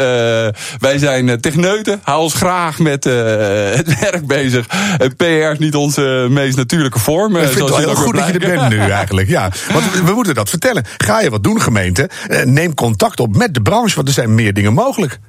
wij 0.79 0.97
zijn 0.97 1.41
techneuten, 1.41 1.99
hou 2.03 2.21
ons 2.21 2.33
graag 2.33 2.79
met 2.79 3.05
uh, 3.05 3.13
het 3.75 3.99
werk 3.99 4.27
bezig. 4.27 4.67
PR 5.17 5.23
is 5.23 5.59
niet 5.59 5.75
onze 5.75 6.27
meest 6.29 6.57
natuurlijke 6.57 6.99
vorm. 6.99 7.35
Ik 7.35 7.47
vind 7.47 7.69
het 7.69 7.77
heel 7.77 7.95
goed 7.95 8.15
dat 8.15 8.27
je 8.27 8.33
er 8.33 8.55
bent 8.55 8.69
nu 8.69 8.79
eigenlijk. 8.79 9.27
Ja, 9.27 9.51
want 9.73 10.01
we 10.05 10.13
moeten 10.13 10.35
dat 10.35 10.49
vertellen. 10.49 10.83
Ga 10.97 11.21
je 11.21 11.29
wat 11.29 11.43
doen, 11.43 11.61
gemeente? 11.61 12.09
Neem 12.43 12.73
contact 12.73 13.19
op 13.19 13.35
met 13.35 13.53
de 13.53 13.61
branche, 13.61 13.95
want 13.95 14.07
er 14.07 14.13
zijn 14.13 14.35
meer 14.35 14.53
dingen 14.53 14.73
mogelijk. 14.73 15.19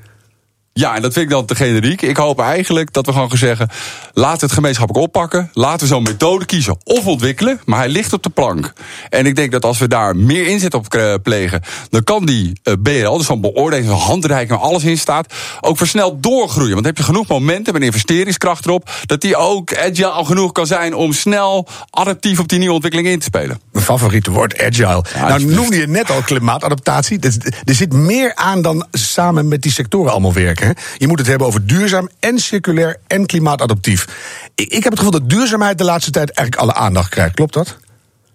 Ja, 0.78 0.94
en 0.94 1.02
dat 1.02 1.12
vind 1.12 1.24
ik 1.24 1.30
dan 1.30 1.44
te 1.44 1.54
generiek. 1.54 2.02
Ik 2.02 2.16
hoop 2.16 2.40
eigenlijk 2.40 2.92
dat 2.92 3.06
we 3.06 3.12
gewoon 3.12 3.28
gaan 3.28 3.38
zeggen... 3.38 3.68
laten 4.12 4.38
we 4.38 4.44
het 4.44 4.54
gemeenschappelijk 4.54 5.04
oppakken. 5.04 5.50
Laten 5.52 5.80
we 5.80 5.86
zo'n 5.86 6.02
methode 6.02 6.44
kiezen 6.44 6.76
of 6.84 7.06
ontwikkelen. 7.06 7.60
Maar 7.64 7.78
hij 7.78 7.88
ligt 7.88 8.12
op 8.12 8.22
de 8.22 8.28
plank. 8.28 8.72
En 9.08 9.26
ik 9.26 9.36
denk 9.36 9.52
dat 9.52 9.64
als 9.64 9.78
we 9.78 9.88
daar 9.88 10.16
meer 10.16 10.46
inzet 10.46 10.74
op 10.74 10.94
eh, 10.94 11.14
plegen... 11.22 11.62
dan 11.90 12.04
kan 12.04 12.26
die 12.26 12.60
eh, 12.62 12.74
BRL, 12.82 13.16
dus 13.16 13.26
zo'n 13.26 13.40
beoordeling, 13.40 13.88
zo'n 13.88 13.98
handreiking... 13.98 14.58
waar 14.58 14.68
alles 14.68 14.84
in 14.84 14.98
staat, 14.98 15.34
ook 15.60 15.76
versneld 15.76 16.22
doorgroeien. 16.22 16.72
Want 16.72 16.84
dan 16.84 16.94
heb 16.94 16.96
je 16.96 17.12
genoeg 17.12 17.26
momentum 17.26 17.74
en 17.74 17.82
investeringskracht 17.82 18.66
erop... 18.66 18.90
dat 19.06 19.20
die 19.20 19.36
ook 19.36 19.76
agile 19.76 20.08
al 20.08 20.24
genoeg 20.24 20.52
kan 20.52 20.66
zijn... 20.66 20.94
om 20.94 21.12
snel 21.12 21.66
adaptief 21.90 22.38
op 22.38 22.48
die 22.48 22.58
nieuwe 22.58 22.74
ontwikkeling 22.74 23.08
in 23.08 23.18
te 23.18 23.24
spelen. 23.24 23.60
Mijn 23.72 23.84
favoriete 23.84 24.30
woord, 24.30 24.62
agile. 24.62 25.04
nou 25.14 25.44
noemde 25.44 25.76
je 25.76 25.86
net 25.86 26.10
al 26.10 26.22
klimaatadaptatie. 26.22 27.18
Er 27.64 27.74
zit 27.74 27.92
meer 27.92 28.34
aan 28.34 28.62
dan 28.62 28.86
samen 28.90 29.48
met 29.48 29.62
die 29.62 29.72
sectoren 29.72 30.10
allemaal 30.10 30.32
werken. 30.32 30.67
Je 30.96 31.06
moet 31.06 31.18
het 31.18 31.26
hebben 31.26 31.46
over 31.46 31.66
duurzaam 31.66 32.08
en 32.20 32.38
circulair 32.38 32.96
en 33.06 33.26
klimaatadaptief. 33.26 34.06
Ik, 34.54 34.68
ik 34.68 34.82
heb 34.82 34.92
het 34.92 34.98
gevoel 34.98 35.20
dat 35.20 35.30
duurzaamheid 35.30 35.78
de 35.78 35.84
laatste 35.84 36.10
tijd 36.10 36.30
eigenlijk 36.30 36.68
alle 36.68 36.84
aandacht 36.84 37.08
krijgt. 37.08 37.34
Klopt 37.34 37.54
dat? 37.54 37.76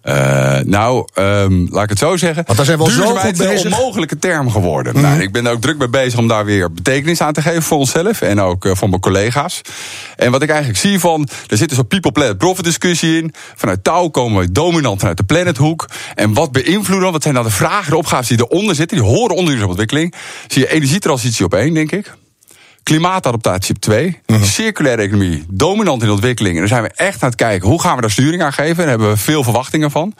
Uh, 0.04 0.58
nou, 0.58 1.06
um, 1.14 1.68
laat 1.70 1.82
ik 1.82 1.88
het 1.88 1.98
zo 1.98 2.16
zeggen. 2.16 2.42
Want 2.46 2.56
daar 2.56 2.66
zijn 2.66 2.78
we 2.78 2.90
zo 2.90 3.16
goed 3.16 3.40
is 3.40 3.64
een 3.64 3.74
onmogelijke 3.74 4.18
term 4.18 4.50
geworden. 4.50 4.96
Mm 4.96 5.02
nou, 5.02 5.20
ik 5.20 5.32
ben 5.32 5.46
er 5.46 5.52
ook 5.52 5.60
druk 5.60 5.78
mee 5.78 5.88
bezig 5.88 6.18
om 6.18 6.28
daar 6.28 6.44
weer 6.44 6.72
betekenis 6.72 7.20
aan 7.20 7.32
te 7.32 7.42
geven 7.42 7.62
voor 7.62 7.78
onszelf 7.78 8.20
en 8.20 8.40
ook 8.40 8.64
uh, 8.64 8.74
voor 8.74 8.88
mijn 8.88 9.00
collega's. 9.00 9.60
En 10.16 10.30
wat 10.30 10.42
ik 10.42 10.48
eigenlijk 10.48 10.78
zie 10.78 10.98
van, 11.00 11.28
er 11.46 11.56
zit 11.56 11.68
dus 11.68 11.78
een 11.78 11.86
People 11.86 12.12
Planet 12.12 12.38
Profit 12.38 12.64
discussie 12.64 13.22
in. 13.22 13.34
Vanuit 13.54 13.84
touw 13.84 14.08
komen 14.08 14.40
we 14.40 14.52
dominant 14.52 14.98
vanuit 14.98 15.16
de 15.16 15.24
planethoek. 15.24 15.88
En 16.14 16.34
wat 16.34 16.52
beïnvloeden, 16.52 17.12
wat 17.12 17.22
zijn 17.22 17.34
dan 17.34 17.44
de 17.44 17.50
vragen, 17.50 17.90
de 17.90 17.96
opgaves 17.96 18.28
die 18.28 18.38
eronder 18.38 18.74
zitten, 18.74 18.96
die 18.96 19.06
horen 19.06 19.36
onder 19.36 19.58
de 19.58 19.66
ontwikkeling. 19.66 20.14
Zie 20.46 20.62
je 20.62 20.70
energietransitie 20.70 21.44
op 21.44 21.54
één, 21.54 21.74
denk 21.74 21.92
ik. 21.92 22.12
Klimaatadaptatie 22.84 23.74
op 23.74 23.80
twee. 23.80 24.18
Mhm. 24.26 24.44
Circulaire 24.44 25.02
economie, 25.02 25.44
dominant 25.48 26.02
in 26.02 26.10
ontwikkeling. 26.10 26.54
En 26.54 26.60
daar 26.60 26.68
zijn 26.68 26.82
we 26.82 26.90
echt 26.94 27.22
aan 27.22 27.28
het 27.28 27.38
kijken 27.38 27.68
hoe 27.68 27.80
gaan 27.80 27.94
we 27.94 28.00
daar 28.00 28.10
sturing 28.10 28.42
aan 28.42 28.52
geven. 28.52 28.76
Daar 28.76 28.88
hebben 28.88 29.08
we 29.08 29.16
veel 29.16 29.42
verwachtingen 29.42 29.90
van. 29.90 30.14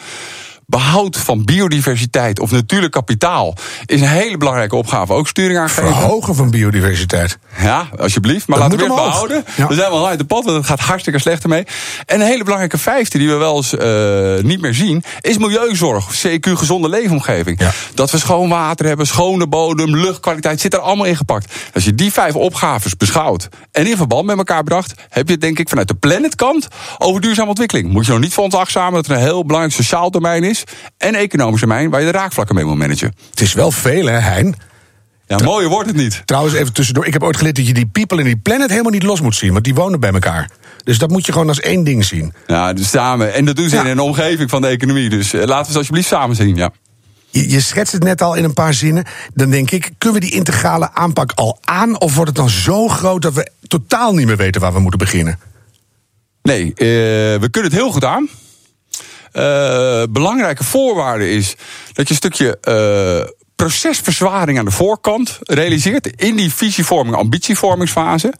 Behoud 0.67 1.17
van 1.17 1.45
biodiversiteit 1.45 2.41
of 2.41 2.51
natuurlijk 2.51 2.93
kapitaal 2.93 3.55
is 3.87 4.01
een 4.01 4.09
hele 4.09 4.37
belangrijke 4.37 4.77
opgave. 4.77 5.13
Ook 5.13 5.29
sturing 5.29 5.59
aangeven. 5.59 5.87
Verhogen 5.87 6.35
van 6.35 6.51
biodiversiteit. 6.51 7.39
Ja, 7.61 7.89
alsjeblieft. 7.99 8.47
Maar 8.47 8.59
Dat 8.59 8.71
laten 8.71 8.87
we 8.87 8.93
weer 8.93 8.93
omhoog. 8.93 9.11
behouden. 9.11 9.45
Ja. 9.57 9.67
We 9.67 9.75
zijn 9.75 9.91
wel 9.91 10.07
uit 10.09 10.19
de 10.19 10.25
pad, 10.25 10.45
want 10.45 10.57
het 10.57 10.67
gaat 10.67 10.81
hartstikke 10.81 11.19
slecht 11.19 11.43
ermee. 11.43 11.65
En 12.07 12.21
een 12.21 12.27
hele 12.27 12.43
belangrijke 12.43 12.79
vijfde 12.79 13.19
die 13.19 13.29
we 13.29 13.35
wel 13.35 13.57
eens 13.57 13.77
eh, 13.77 14.45
niet 14.45 14.61
meer 14.61 14.75
zien... 14.75 15.05
is 15.21 15.39
milieuzorg, 15.39 16.27
CQ 16.27 16.51
gezonde 16.53 16.89
leefomgeving. 16.89 17.61
Ja. 17.61 17.73
Dat 17.95 18.11
we 18.11 18.19
schoon 18.19 18.49
water 18.49 18.87
hebben, 18.87 19.07
schone 19.07 19.47
bodem, 19.47 19.97
luchtkwaliteit... 19.97 20.61
zit 20.61 20.75
er 20.75 20.81
allemaal 20.81 21.07
in 21.07 21.17
gepakt. 21.17 21.53
Als 21.75 21.85
je 21.85 21.95
die 21.95 22.13
vijf 22.13 22.35
opgaves 22.35 22.97
beschouwt 22.97 23.49
en 23.73 23.87
in 23.87 23.97
verband 23.97 24.27
met 24.27 24.37
elkaar 24.37 24.63
bracht... 24.65 24.95
heb 25.09 25.27
je 25.27 25.33
het 25.33 25.41
denk 25.41 25.59
ik 25.59 25.69
vanuit 25.69 25.89
de 25.89 25.95
planetkant 25.95 26.69
over 26.99 27.21
duurzame 27.21 27.49
ontwikkeling. 27.49 27.93
Moet 27.93 28.07
je 28.07 28.13
nog 28.13 28.21
niet 28.21 28.33
verontachtamen 28.33 28.93
dat 28.95 29.07
er 29.07 29.13
een 29.17 29.23
heel 29.23 29.45
belangrijk 29.45 29.75
sociaal 29.77 30.11
domein 30.11 30.45
is... 30.45 30.54
en 30.99 31.15
economisch 31.15 31.61
domein 31.61 31.91
waar 31.91 32.01
je 32.01 32.07
de 32.13 32.19
raakvlakken 32.19 32.55
mee 32.55 32.65
moet 32.65 32.77
managen. 32.79 33.15
Het 33.31 33.41
is 33.41 33.53
wel 33.53 33.71
veel, 33.71 34.07
hè, 34.07 34.19
Hein? 34.19 34.55
Ja, 35.27 35.39
mooier 35.39 35.69
wordt 35.69 35.89
het 35.89 35.97
niet. 35.97 36.23
Trouwens, 36.25 36.55
even 36.55 36.73
tussendoor. 36.73 37.07
Ik 37.07 37.13
heb 37.13 37.23
ooit 37.23 37.37
geleerd 37.37 37.57
dat 37.57 37.67
je 37.67 37.75
die 37.75 37.87
people 37.87 38.19
en 38.19 38.25
die 38.25 38.37
planet 38.37 38.71
helemaal 38.71 38.93
niet 38.93 39.03
los 39.03 39.21
moet 39.21 39.37
zien. 39.37 39.53
Want 39.53 39.65
die 39.65 39.75
wonen 39.75 40.01
bij 40.01 40.13
elkaar. 40.13 40.51
Dus 40.85 40.99
dat 40.99 41.11
moet 41.11 41.27
je 41.27 41.33
gewoon 41.33 41.49
als 41.49 41.61
één 41.61 41.85
ding 41.85 42.05
zien. 42.05 42.33
Ja, 42.47 42.73
dus 42.73 42.91
samen. 42.91 43.35
En 43.35 43.45
dat 43.45 43.57
doen 43.57 43.69
ze 43.69 43.77
Ja. 43.77 43.83
in 43.83 43.89
een 43.91 44.01
omgeving 44.01 44.51
van 44.51 44.63
de 44.63 44.69
economie. 44.69 45.09
Dus 45.09 45.33
eh, 45.33 45.41
laten 45.41 45.63
we 45.63 45.67
het 45.69 45.77
alsjeblieft 45.77 46.09
samen 46.09 46.37
zien, 46.37 46.57
ja. 46.57 46.71
Je, 47.31 47.51
je 47.51 47.61
schetst 47.61 47.93
het 47.93 48.03
net 48.03 48.23
al 48.23 48.35
in 48.35 48.45
een 48.45 48.53
paar 48.53 48.75
zinnen. 48.75 49.05
Dan 49.35 49.51
denk 49.51 49.71
ik, 49.71 49.91
kunnen 49.99 50.21
we 50.21 50.27
die 50.27 50.35
integrale 50.37 50.93
aanpak 50.93 51.33
al 51.35 51.59
aan? 51.65 52.01
Of 52.01 52.15
wordt 52.15 52.31
het 52.31 52.39
dan 52.39 52.51
zo 52.51 52.89
groot 52.89 53.23
dat 53.23 53.35
we 53.35 53.51
totaal 53.67 54.15
niet 54.15 54.27
meer 54.27 54.37
weten 54.37 54.61
waar 54.61 54.73
we 54.73 54.81
moeten 54.81 54.99
beginnen? 54.99 55.39
Nee, 56.43 56.63
eh, 56.75 56.85
we 57.41 57.49
kunnen 57.51 57.71
het 57.71 57.81
heel 57.81 57.93
goed 57.93 58.05
aan. 58.05 58.29
Eh, 59.35 60.03
belangrijke 60.11 60.65
voorwaarde 60.65 61.31
is 61.31 61.57
dat 61.93 62.09
je 62.09 62.15
een 62.15 62.17
stukje 62.17 62.59
eh, 62.61 63.45
procesverzwaring 63.57 64.59
aan 64.59 64.65
de 64.65 64.71
voorkant 64.71 65.39
realiseert. 65.43 66.23
In 66.23 66.37
die 66.37 66.55
visievorming, 66.55 67.17
ambitievormingsfase. 67.17 68.33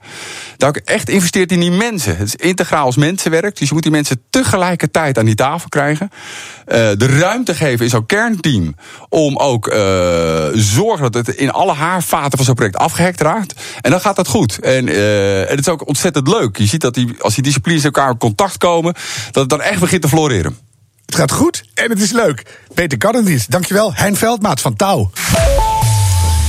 Daar 0.57 0.69
ook 0.69 0.77
echt 0.77 1.09
investeert 1.09 1.53
in 1.53 1.61
die 1.61 1.71
mensen. 1.71 2.17
Het 2.17 2.27
is 2.27 2.37
integraal 2.37 2.85
als 2.85 2.97
mensenwerk. 2.97 3.57
Dus 3.57 3.69
je 3.69 3.75
moet 3.75 3.83
die 3.83 3.93
mensen 3.93 4.23
tegelijkertijd 4.31 5.19
aan 5.19 5.25
die 5.25 5.35
tafel 5.35 5.69
krijgen. 5.69 6.11
Eh, 6.67 6.91
de 6.97 7.07
ruimte 7.07 7.55
geven 7.55 7.85
in 7.85 7.91
zo'n 7.91 8.07
kernteam. 8.07 8.75
Om 9.09 9.37
ook 9.37 9.69
eh, 9.69 10.47
zorgen 10.53 11.13
dat 11.13 11.27
het 11.27 11.37
in 11.37 11.51
alle 11.51 11.73
haarvaten 11.73 12.37
van 12.37 12.47
zo'n 12.47 12.55
project 12.55 12.77
afgehekt 12.77 13.21
raakt. 13.21 13.61
En 13.81 13.91
dan 13.91 14.01
gaat 14.01 14.17
dat 14.17 14.29
goed. 14.29 14.59
En, 14.59 14.89
eh, 14.89 15.41
en 15.41 15.49
het 15.49 15.61
is 15.61 15.69
ook 15.69 15.87
ontzettend 15.89 16.29
leuk. 16.29 16.57
Je 16.57 16.67
ziet 16.67 16.81
dat 16.81 16.95
die, 16.95 17.15
als 17.19 17.35
die 17.35 17.43
disciplines 17.43 17.85
elkaar 17.85 18.11
in 18.11 18.19
contact 18.19 18.59
komen. 18.59 18.95
dat 19.31 19.43
het 19.43 19.49
dan 19.49 19.63
echt 19.63 19.81
begint 19.81 20.03
te 20.03 20.09
floreren. 20.09 20.64
Het 21.15 21.23
gaat 21.23 21.39
goed 21.39 21.65
en 21.75 21.91
het 21.91 22.01
is 22.01 22.13
leuk. 22.13 22.43
Beter 22.75 22.99
kan. 22.99 23.39
Dankjewel, 23.49 23.95
Hein 23.95 24.17
Veldmaat 24.17 24.61
van 24.61 24.77
Touw. 24.77 25.11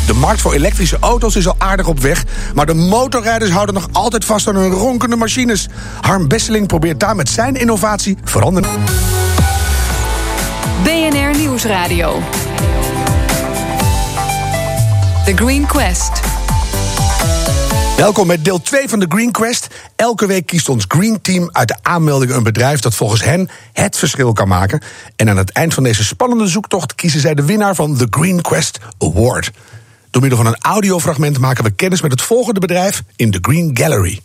De 0.07 0.13
markt 0.13 0.41
voor 0.41 0.53
elektrische 0.53 0.97
auto's 0.99 1.35
is 1.35 1.47
al 1.47 1.55
aardig 1.57 1.87
op 1.87 1.99
weg. 1.99 2.23
Maar 2.53 2.65
de 2.65 2.73
motorrijders 2.73 3.51
houden 3.51 3.75
nog 3.75 3.87
altijd 3.91 4.25
vast 4.25 4.47
aan 4.47 4.55
hun 4.55 4.71
ronkende 4.71 5.15
machines. 5.15 5.67
Harm 6.01 6.27
Besseling 6.27 6.67
probeert 6.67 6.99
daar 6.99 7.15
met 7.15 7.29
zijn 7.29 7.55
innovatie 7.55 8.17
veranderen. 8.23 8.71
BNR 10.83 11.37
Nieuwsradio. 11.37 12.21
The 15.25 15.33
Green 15.35 15.65
Quest. 15.65 16.34
Welkom 17.97 18.27
bij 18.27 18.41
deel 18.41 18.61
2 18.61 18.89
van 18.89 18.99
de 18.99 19.05
Green 19.09 19.31
Quest. 19.31 19.67
Elke 19.95 20.25
week 20.25 20.45
kiest 20.45 20.69
ons 20.69 20.85
Green 20.87 21.21
Team 21.21 21.49
uit 21.51 21.67
de 21.67 21.75
aanmeldingen 21.81 22.35
een 22.35 22.43
bedrijf 22.43 22.79
dat 22.79 22.95
volgens 22.95 23.23
hen 23.23 23.49
het 23.73 23.97
verschil 23.97 24.33
kan 24.33 24.47
maken. 24.47 24.81
En 25.15 25.29
aan 25.29 25.37
het 25.37 25.51
eind 25.51 25.73
van 25.73 25.83
deze 25.83 26.03
spannende 26.03 26.47
zoektocht 26.47 26.95
kiezen 26.95 27.19
zij 27.19 27.33
de 27.33 27.45
winnaar 27.45 27.75
van 27.75 27.97
de 27.97 28.07
Green 28.09 28.41
Quest 28.41 28.79
Award. 28.97 29.51
Door 30.09 30.21
middel 30.21 30.39
van 30.39 30.47
een 30.47 30.61
audiofragment 30.61 31.39
maken 31.39 31.63
we 31.63 31.71
kennis 31.71 32.01
met 32.01 32.11
het 32.11 32.21
volgende 32.21 32.59
bedrijf 32.59 33.03
in 33.15 33.31
de 33.31 33.39
Green 33.41 33.71
Gallery. 33.73 34.19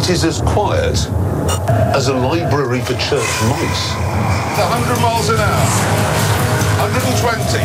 It 0.00 0.08
is 0.08 0.24
as 0.24 0.40
quiet 0.40 0.96
as 1.94 2.08
a 2.08 2.14
library 2.14 2.80
for 2.80 2.94
church 2.94 3.42
mice. 3.52 3.92
100 4.56 4.96
miles 5.02 5.28
an 5.28 5.36
hour, 5.36 5.68
120, 6.88 7.60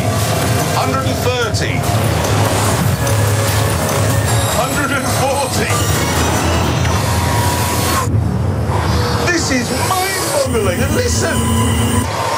130, 0.76 1.80
140. 4.60 5.64
This 9.32 9.50
is 9.50 9.70
mind-boggling. 9.88 10.82
And 10.82 10.94
listen. 10.94 12.35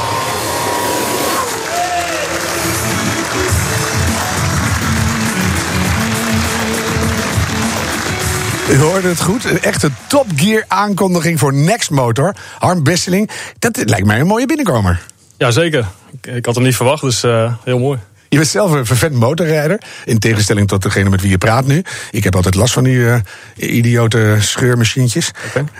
U 8.71 8.77
hoorde 8.77 9.09
het 9.09 9.23
goed. 9.23 9.45
Een 9.45 9.63
echte 9.63 9.91
Top 10.07 10.27
Gear 10.37 10.65
aankondiging 10.69 11.39
voor 11.39 11.55
Next 11.55 11.91
Motor. 11.91 12.35
Harm 12.59 12.83
Besseling, 12.83 13.31
dat 13.59 13.77
lijkt 13.85 14.07
mij 14.07 14.21
een 14.21 14.27
mooie 14.27 14.47
binnenkomer. 14.47 15.03
Jazeker. 15.37 15.87
Ik, 16.21 16.27
ik 16.27 16.47
had 16.47 16.55
hem 16.55 16.65
niet 16.65 16.77
verwacht, 16.77 17.03
dus 17.03 17.23
eh, 17.23 17.55
heel 17.65 17.79
mooi. 17.79 17.99
Je 18.29 18.37
bent 18.37 18.49
zelf 18.49 18.71
een 18.71 18.87
vervent 18.87 19.15
motorrijder. 19.15 19.83
In 20.05 20.19
tegenstelling 20.19 20.69
tot 20.69 20.83
degene 20.83 21.11
met 21.11 21.21
wie 21.21 21.31
je 21.31 21.39
praat 21.39 21.67
nu. 21.67 21.85
Ik 22.11 22.25
heb 22.25 22.35
altijd 22.35 22.55
last 22.55 22.73
van 22.73 22.85
die 22.85 23.09
eh, 23.09 23.21
idiote 23.55 24.37
scheurmachientjes. 24.41 25.31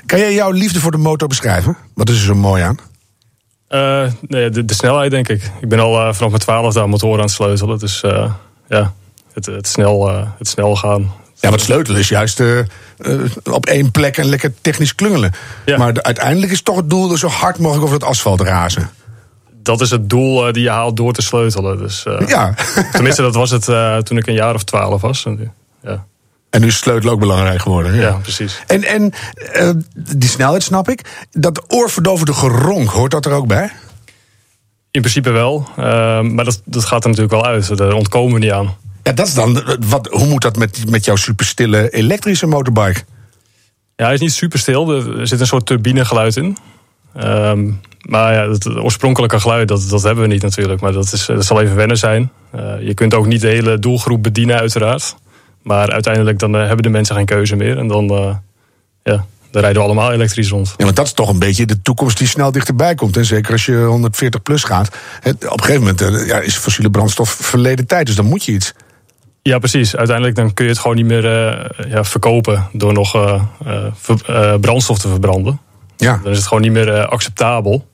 Kan 0.07 0.18
jij 0.18 0.35
jouw 0.35 0.50
liefde 0.50 0.80
voor 0.80 0.90
de 0.90 0.99
motor 0.99 1.28
beschrijven? 1.28 1.76
Wat 1.95 2.09
is 2.09 2.16
er 2.16 2.25
zo 2.25 2.35
mooi 2.35 2.62
aan? 2.62 2.78
Eh, 3.68 4.12
nee, 4.21 4.50
de, 4.50 4.64
de 4.64 4.75
snelheid, 4.75 5.11
denk 5.11 5.28
ik. 5.28 5.50
Ik 5.61 5.68
ben 5.68 5.80
al 5.80 5.92
vanaf 5.92 6.18
mijn 6.18 6.42
twaalfde 6.42 6.80
aan 6.80 6.90
motoren 6.90 7.18
aan 7.18 7.25
het 7.25 7.30
sleutelen. 7.30 7.78
Dus 7.78 8.00
ja, 8.68 8.92
het, 9.33 9.47
het, 9.47 9.68
snel, 9.68 10.09
het 10.38 10.49
snel 10.49 10.76
gaan. 10.76 11.12
Ja, 11.40 11.50
wat 11.50 11.61
sleutelen 11.61 12.00
is 12.00 12.09
juist 12.09 12.40
eh, 12.40 12.59
eh, 12.59 12.66
op 13.45 13.66
één 13.66 13.90
plek 13.90 14.16
en 14.16 14.26
lekker 14.26 14.52
technisch 14.61 14.95
klungelen. 14.95 15.33
Ja. 15.64 15.76
Maar 15.78 15.92
de- 15.92 16.02
uiteindelijk 16.02 16.52
is 16.52 16.62
toch 16.62 16.76
het 16.76 16.90
doel 16.90 17.11
er 17.12 17.18
zo 17.18 17.28
hard 17.28 17.59
mogelijk 17.59 17.85
over 17.85 17.97
het 17.99 18.04
asfalt 18.09 18.40
razen. 18.40 18.90
Dat 19.62 19.80
is 19.80 19.90
het 19.90 20.11
doel 20.11 20.47
eh, 20.47 20.52
die 20.52 20.62
je 20.62 20.71
haalt 20.71 20.97
door 20.97 21.12
te 21.12 21.23
sleutelen. 21.23 21.78
Dus, 21.78 22.04
Ja. 22.26 22.54
Tenminste, 22.92 23.23
dat 23.23 23.35
was 23.35 23.50
het 23.50 23.64
toen 24.07 24.18
ik 24.18 24.26
een 24.26 24.35
jaar 24.35 24.54
of 24.54 24.64
twaalf 24.64 25.00
was. 25.00 25.25
En, 25.25 25.52
Ja, 25.83 26.04
En 26.50 26.61
nu 26.61 26.66
is 26.66 26.76
sleutelen 26.76 27.12
ook 27.12 27.21
belangrijk 27.21 27.61
geworden. 27.61 27.95
Ja, 27.95 28.00
ja 28.00 28.12
precies. 28.12 28.61
En, 28.66 28.85
en 28.85 29.12
die 29.95 30.28
snelheid 30.28 30.62
snap 30.62 30.88
ik. 30.88 31.26
Dat 31.30 31.64
oorverdovende 31.68 32.33
geronk, 32.35 32.88
hoort 32.90 33.11
dat 33.11 33.25
er 33.26 33.33
ook 33.33 33.47
bij? 33.47 33.71
In 34.90 35.00
principe 35.00 35.30
wel. 35.30 35.68
maar 36.23 36.45
dat, 36.45 36.61
dat 36.64 36.85
gaat 36.85 37.02
er 37.04 37.11
natuurlijk 37.11 37.42
wel 37.42 37.47
uit. 37.47 37.76
Daar 37.76 37.92
ontkomen 37.92 38.33
we 38.33 38.38
niet 38.38 38.50
aan. 38.52 38.76
Ja, 39.08 39.14
dat 39.14 39.26
is 39.26 39.34
dan. 39.34 39.62
Wat, 39.86 40.08
hoe 40.10 40.26
moet 40.26 40.42
dat 40.42 40.56
met, 40.56 40.90
met 40.90 41.04
jouw 41.04 41.16
superstille 41.16 41.90
elektrische 41.90 42.46
motorbike? 42.46 43.00
Ja, 43.96 44.04
hij 44.04 44.14
is 44.14 44.20
niet 44.20 44.32
super 44.32 44.58
stil. 44.58 44.90
Er 45.18 45.26
zit 45.26 45.40
een 45.40 45.46
soort 45.46 45.66
turbinegeluid 45.66 46.36
in. 46.36 46.56
Ehm, 47.14 47.70
maar 48.00 48.32
ja, 48.32 48.50
het 48.50 48.66
oorspronkelijke 48.66 49.40
geluid, 49.40 49.68
dat, 49.68 49.88
dat 49.88 50.02
hebben 50.02 50.24
we 50.24 50.30
niet 50.30 50.42
natuurlijk. 50.42 50.80
Maar 50.80 50.92
dat, 50.92 51.12
is, 51.12 51.26
dat 51.26 51.44
zal 51.44 51.60
even 51.60 51.76
wennen 51.76 51.98
zijn. 51.98 52.30
Eh, 52.50 52.80
je 52.80 52.94
kunt 52.94 53.14
ook 53.14 53.26
niet 53.26 53.40
de 53.40 53.48
hele 53.48 53.78
doelgroep 53.78 54.22
bedienen, 54.22 54.58
uiteraard. 54.58 55.16
Maar 55.62 55.90
uiteindelijk 55.90 56.38
dan 56.38 56.56
eh, 56.56 56.66
hebben 56.66 56.82
de 56.82 56.88
mensen 56.88 57.14
geen 57.14 57.24
keuze 57.24 57.56
meer. 57.56 57.78
En 57.78 57.88
dan, 57.88 58.10
eh, 58.10 58.36
ja, 59.02 59.24
dan 59.50 59.62
rijden 59.62 59.82
we 59.82 59.88
allemaal 59.88 60.12
elektrisch 60.12 60.48
rond. 60.48 60.74
Ja, 60.76 60.84
want 60.84 60.96
dat 60.96 61.06
is 61.06 61.12
toch 61.12 61.28
een 61.28 61.38
beetje 61.38 61.66
de 61.66 61.82
toekomst 61.82 62.18
die 62.18 62.26
snel 62.26 62.52
dichterbij 62.52 62.94
komt. 62.94 63.16
En 63.16 63.24
zeker 63.24 63.52
als 63.52 63.66
je 63.66 63.76
140 63.76 64.42
plus 64.42 64.64
gaat. 64.64 64.88
Op 64.88 65.42
een 65.42 65.60
gegeven 65.60 65.80
moment 65.80 66.00
eh, 66.00 66.26
ja, 66.26 66.40
is 66.40 66.56
fossiele 66.56 66.90
brandstof 66.90 67.30
verleden 67.30 67.86
tijd. 67.86 68.06
Dus 68.06 68.16
dan 68.16 68.26
moet 68.26 68.44
je 68.44 68.52
iets. 68.52 68.74
Ja, 69.48 69.58
precies. 69.58 69.96
Uiteindelijk 69.96 70.36
dan 70.36 70.54
kun 70.54 70.64
je 70.64 70.70
het 70.70 70.80
gewoon 70.80 70.96
niet 70.96 71.06
meer 71.06 71.24
eh, 71.26 71.90
ja, 71.90 72.04
verkopen 72.04 72.68
door 72.72 72.92
nog 72.92 73.14
eh, 73.14 73.42
eh, 73.66 73.84
ver- 73.94 74.58
brandstof 74.60 74.98
te 74.98 75.08
verbranden. 75.08 75.60
Ja. 75.96 76.20
Dan 76.22 76.30
is 76.32 76.38
het 76.38 76.46
gewoon 76.46 76.62
niet 76.62 76.72
meer 76.72 77.06
acceptabel. 77.06 77.88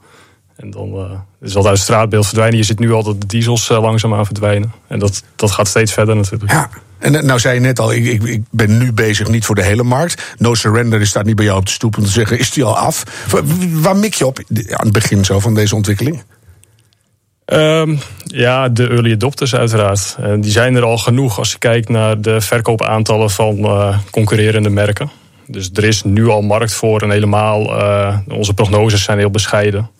En 0.57 0.71
dan 0.71 1.21
is 1.41 1.53
dat 1.53 1.65
uit 1.65 1.75
het 1.75 1.83
straatbeeld 1.83 2.25
verdwijnen. 2.27 2.59
Je 2.59 2.65
ziet 2.65 2.79
nu 2.79 2.93
al 2.93 3.03
dat 3.03 3.21
de 3.21 3.27
diesels 3.27 3.71
eh, 3.71 3.83
langzaam 3.83 4.15
aan 4.15 4.27
verdwijnen. 4.27 4.73
En 4.89 4.99
dat, 4.99 5.23
dat 5.37 5.51
gaat 5.51 5.69
steeds 5.69 5.93
verder 5.93 6.17
natuurlijk. 6.17 6.51
ja. 6.51 6.69
En 6.99 7.27
nou 7.27 7.41
zei 7.41 7.55
je 7.55 7.61
net 7.61 7.79
al, 7.79 7.93
ik, 7.93 8.05
ik, 8.05 8.23
ik 8.23 8.43
ben 8.51 8.79
nu 8.79 8.93
bezig 8.93 9.29
niet 9.29 9.45
voor 9.45 9.55
de 9.55 9.63
hele 9.63 9.83
markt. 9.83 10.35
No 10.39 10.55
Surrender 10.55 10.99
die 10.99 11.09
staat 11.09 11.25
niet 11.25 11.37
bij 11.37 11.45
jou 11.45 11.59
op 11.59 11.67
de 11.67 11.73
stoep 11.73 11.97
om 11.97 12.05
te 12.05 12.11
zeggen, 12.11 12.39
is 12.39 12.51
die 12.51 12.65
al 12.65 12.77
af? 12.79 13.05
Waar, 13.31 13.43
waar 13.73 13.97
mik 13.97 14.15
je 14.15 14.27
op 14.27 14.39
aan 14.71 14.85
het 14.85 14.93
begin 14.93 15.25
zo 15.25 15.41
van 15.41 15.55
deze 15.55 15.75
ontwikkeling? 15.75 16.23
Ehm, 17.45 17.97
ja, 18.25 18.69
de 18.69 18.89
early 18.89 19.13
adopters 19.13 19.55
uiteraard. 19.55 20.17
En 20.21 20.41
die 20.41 20.51
zijn 20.51 20.75
er 20.75 20.83
al 20.83 20.99
genoeg 20.99 21.39
als 21.39 21.53
je 21.53 21.59
kijkt 21.59 21.89
naar 21.89 22.21
de 22.21 22.41
verkoopaantallen 22.41 23.31
van 23.31 23.59
eh, 23.59 23.99
concurrerende 24.11 24.71
merken. 24.71 25.11
Dus 25.47 25.71
er 25.75 25.85
is 25.85 26.03
nu 26.03 26.29
al 26.29 26.43
markt 26.43 26.73
voor 26.75 27.03
en 27.03 27.11
helemaal. 27.11 27.79
eh, 27.81 28.17
onze 28.29 28.55
prognoses 28.55 29.03
zijn 29.03 29.19
heel 29.19 29.31
bescheiden. 29.31 29.91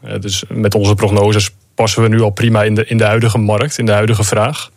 Eh, 0.00 0.20
dus 0.20 0.44
met 0.48 0.74
onze 0.74 0.94
prognoses 0.94 1.50
passen 1.74 2.02
we 2.02 2.08
nu 2.08 2.20
al 2.20 2.30
prima 2.30 2.62
in 2.62 2.74
de, 2.74 2.84
in 2.86 2.96
de 2.96 3.04
huidige 3.04 3.38
markt, 3.38 3.78
in 3.78 3.86
de 3.86 3.92
huidige 3.92 4.24
vraag. 4.24 4.70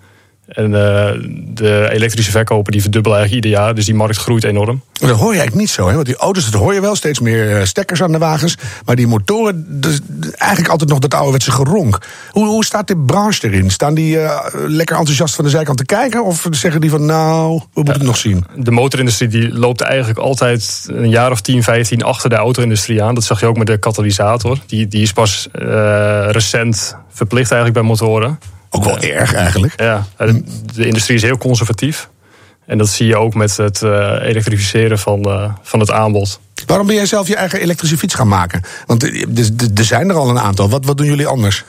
En 0.48 0.66
uh, 0.66 1.12
de 1.54 1.90
elektrische 1.92 2.32
verkopen 2.32 2.72
die 2.72 2.82
verdubbelen 2.82 3.18
eigenlijk 3.18 3.46
ieder 3.46 3.62
jaar. 3.62 3.76
Dus 3.76 3.86
die 3.86 3.96
markt 3.96 4.18
groeit 4.18 4.44
enorm. 4.44 4.82
Dat 4.94 5.10
hoor 5.10 5.20
je 5.20 5.40
eigenlijk 5.40 5.56
niet 5.56 5.70
zo. 5.70 5.88
Hè? 5.88 5.94
Want 5.94 6.06
die 6.06 6.16
auto's, 6.16 6.52
dat 6.52 6.62
hoor 6.62 6.74
je 6.74 6.82
wel. 6.82 6.96
Steeds 6.96 7.20
meer 7.20 7.60
uh, 7.60 7.64
stekkers 7.64 8.04
aan 8.04 8.12
de 8.12 8.18
wagens. 8.18 8.58
Maar 8.86 8.96
die 8.96 9.08
motoren, 9.08 9.82
dus 9.82 10.00
eigenlijk 10.36 10.72
altijd 10.72 10.90
nog 10.90 11.00
dat 11.00 11.14
ouderwetse 11.14 11.52
geronk. 11.52 12.00
Hoe, 12.32 12.46
hoe 12.46 12.66
staat 12.66 12.88
de 12.88 12.98
branche 12.98 13.48
erin? 13.48 13.72
Staan 13.72 13.94
die 13.94 14.16
uh, 14.16 14.40
lekker 14.54 14.98
enthousiast 14.98 15.36
van 15.36 15.44
de 15.44 15.50
zijkant 15.50 15.78
te 15.78 15.86
kijken? 15.86 16.26
Of 16.26 16.48
zeggen 16.52 16.82
die 16.82 16.90
van 16.90 17.06
nou, 17.06 17.58
we 17.58 17.66
moeten 17.74 17.94
het 17.94 18.04
nog 18.04 18.18
zien? 18.18 18.46
De 18.56 18.72
motorindustrie 18.72 19.30
die 19.30 19.54
loopt 19.54 19.82
eigenlijk 19.82 20.20
altijd 20.20 20.86
een 20.88 21.10
jaar 21.10 21.32
of 21.32 21.42
10, 21.42 21.64
15 21.64 22.04
achter 22.04 22.30
de 22.30 22.36
auto-industrie 22.36 23.04
aan. 23.04 23.16
Dat 23.16 23.24
zag 23.24 23.40
je 23.40 23.46
ook 23.46 23.58
met 23.58 23.68
de 23.68 23.78
katalysator. 23.78 24.58
Die, 24.66 24.88
die 24.88 25.02
is 25.02 25.14
pas 25.14 25.48
recent 26.32 26.98
verplicht 27.10 27.52
eigenlijk 27.52 27.74
bij 27.74 27.90
motoren. 27.90 28.40
Ook 28.76 28.84
wel 28.84 29.06
ja. 29.06 29.14
erg 29.14 29.34
eigenlijk. 29.34 29.74
Ja, 29.82 30.06
de 30.74 30.86
industrie 30.86 31.16
is 31.16 31.22
heel 31.22 31.38
conservatief. 31.38 32.10
En 32.66 32.78
dat 32.78 32.90
zie 32.90 33.08
je 33.08 33.16
ook 33.16 33.34
met 33.34 33.58
het 33.58 33.82
uh, 33.82 34.16
elektrificeren 34.22 35.00
van, 35.00 35.28
uh, 35.28 35.54
van 35.62 35.80
het 35.80 35.92
aanbod. 35.92 36.40
Waarom 36.66 36.88
ben 36.88 36.96
jij 36.96 37.06
zelf 37.06 37.28
je 37.28 37.36
eigen 37.36 37.60
elektrische 37.60 37.98
fiets 37.98 38.14
gaan 38.14 38.28
maken? 38.28 38.62
Want 38.86 39.04
er 39.78 39.86
zijn 39.86 40.10
er 40.10 40.16
al 40.16 40.30
een 40.30 40.40
aantal. 40.40 40.70
Wat, 40.70 40.86
wat 40.86 40.98
doen 40.98 41.06
jullie 41.06 41.28
anders? 41.28 41.64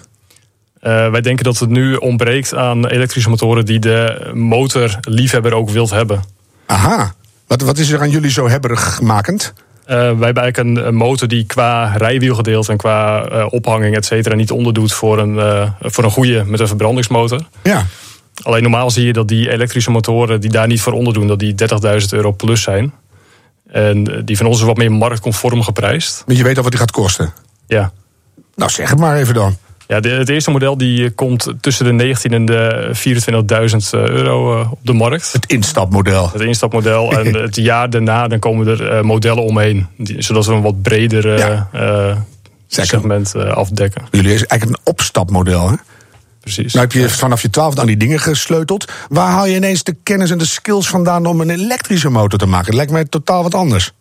Uh, 0.83 1.11
wij 1.11 1.21
denken 1.21 1.45
dat 1.45 1.59
het 1.59 1.69
nu 1.69 1.95
ontbreekt 1.95 2.55
aan 2.55 2.87
elektrische 2.87 3.29
motoren 3.29 3.65
die 3.65 3.79
de 3.79 4.31
motorliefhebber 4.35 5.55
ook 5.55 5.71
wilt 5.71 5.91
hebben. 5.91 6.25
Aha. 6.67 7.15
Wat, 7.47 7.61
wat 7.61 7.79
is 7.79 7.91
er 7.91 8.01
aan 8.01 8.11
jullie 8.11 8.31
zo 8.31 8.49
hebberig 8.49 9.01
makend? 9.01 9.53
Uh, 9.89 9.97
wij 9.97 10.05
hebben 10.07 10.43
eigenlijk 10.43 10.57
een, 10.57 10.87
een, 10.87 10.95
motor 10.95 11.29
die 11.29 11.45
qua 11.45 11.93
rijwielgedeelte 11.97 12.71
en 12.73 12.77
qua 12.77 13.31
uh, 13.33 13.47
ophanging, 13.51 13.97
et 13.97 14.05
cetera, 14.05 14.35
niet 14.35 14.51
onderdoet 14.51 14.93
voor 14.93 15.19
een, 15.19 15.35
uh, 15.35 15.71
voor 15.81 16.05
een 16.05 16.11
goede 16.11 16.45
met 16.45 16.61
een 16.61 16.67
verbrandingsmotor. 16.67 17.41
Ja. 17.63 17.87
Alleen 18.43 18.63
normaal 18.63 18.91
zie 18.91 19.07
je 19.07 19.13
dat 19.13 19.29
die 19.29 19.51
elektrische 19.51 19.91
motoren 19.91 20.41
die 20.41 20.51
daar 20.51 20.67
niet 20.67 20.81
voor 20.81 20.93
onderdoen, 20.93 21.27
dat 21.27 21.39
die 21.39 21.55
30.000 22.01 22.09
euro 22.11 22.33
plus 22.33 22.63
zijn. 22.63 22.93
En 23.71 24.25
die 24.25 24.37
van 24.37 24.47
ons 24.47 24.59
is 24.59 24.65
wat 24.65 24.77
meer 24.77 24.93
marktconform 24.93 25.63
geprijsd. 25.63 26.25
Maar 26.27 26.37
je 26.37 26.43
weet 26.43 26.57
al 26.57 26.63
wat 26.63 26.73
die 26.73 26.81
gaat 26.81 26.91
kosten? 26.91 27.33
Ja. 27.67 27.93
Nou, 28.55 28.71
zeg 28.71 28.91
het 28.91 28.99
maar 28.99 29.17
even 29.17 29.35
dan. 29.35 29.57
Ja, 29.87 30.01
de, 30.01 30.09
het 30.09 30.29
eerste 30.29 30.51
model 30.51 30.77
die 30.77 31.11
komt 31.11 31.53
tussen 31.61 31.85
de 31.85 31.93
19 31.93 32.33
en 32.33 32.45
de 32.45 32.91
24.000 33.95 34.01
euro 34.01 34.61
op 34.71 34.79
de 34.83 34.93
markt. 34.93 35.33
Het 35.33 35.47
instapmodel. 35.47 36.31
Het 36.33 36.41
instapmodel. 36.41 37.13
en 37.19 37.35
het 37.35 37.57
jaar 37.57 37.91
daarna 37.91 38.29
dan 38.29 38.39
komen 38.39 38.67
er 38.67 39.07
modellen 39.07 39.43
omheen. 39.43 39.87
Die, 39.97 40.23
zodat 40.23 40.47
we 40.47 40.53
een 40.53 40.63
wat 40.63 40.83
breder 40.83 41.39
ja. 41.39 41.69
uh, 41.75 42.17
segment 42.67 43.33
uh, 43.37 43.51
afdekken. 43.51 44.03
Jullie 44.11 44.35
is 44.35 44.45
eigenlijk 44.47 44.81
een 44.81 44.93
opstapmodel, 44.93 45.71
hè? 45.71 45.77
Precies. 46.41 46.73
Nou 46.73 46.87
heb 46.87 46.95
je 46.95 47.09
vanaf 47.09 47.43
je 47.43 47.51
twaalfde 47.51 47.81
aan 47.81 47.87
die 47.87 47.97
dingen 47.97 48.21
gesleuteld. 48.21 48.93
Waar 49.09 49.31
haal 49.31 49.47
je 49.47 49.55
ineens 49.55 49.83
de 49.83 49.97
kennis 50.03 50.31
en 50.31 50.39
de 50.39 50.47
skills 50.47 50.89
vandaan 50.89 51.27
om 51.27 51.41
een 51.41 51.51
elektrische 51.51 52.09
motor 52.09 52.39
te 52.39 52.47
maken? 52.47 52.67
Het 52.67 52.75
lijkt 52.75 52.93
mij 52.93 53.05
totaal 53.05 53.43
wat 53.43 53.55
anders. 53.55 53.93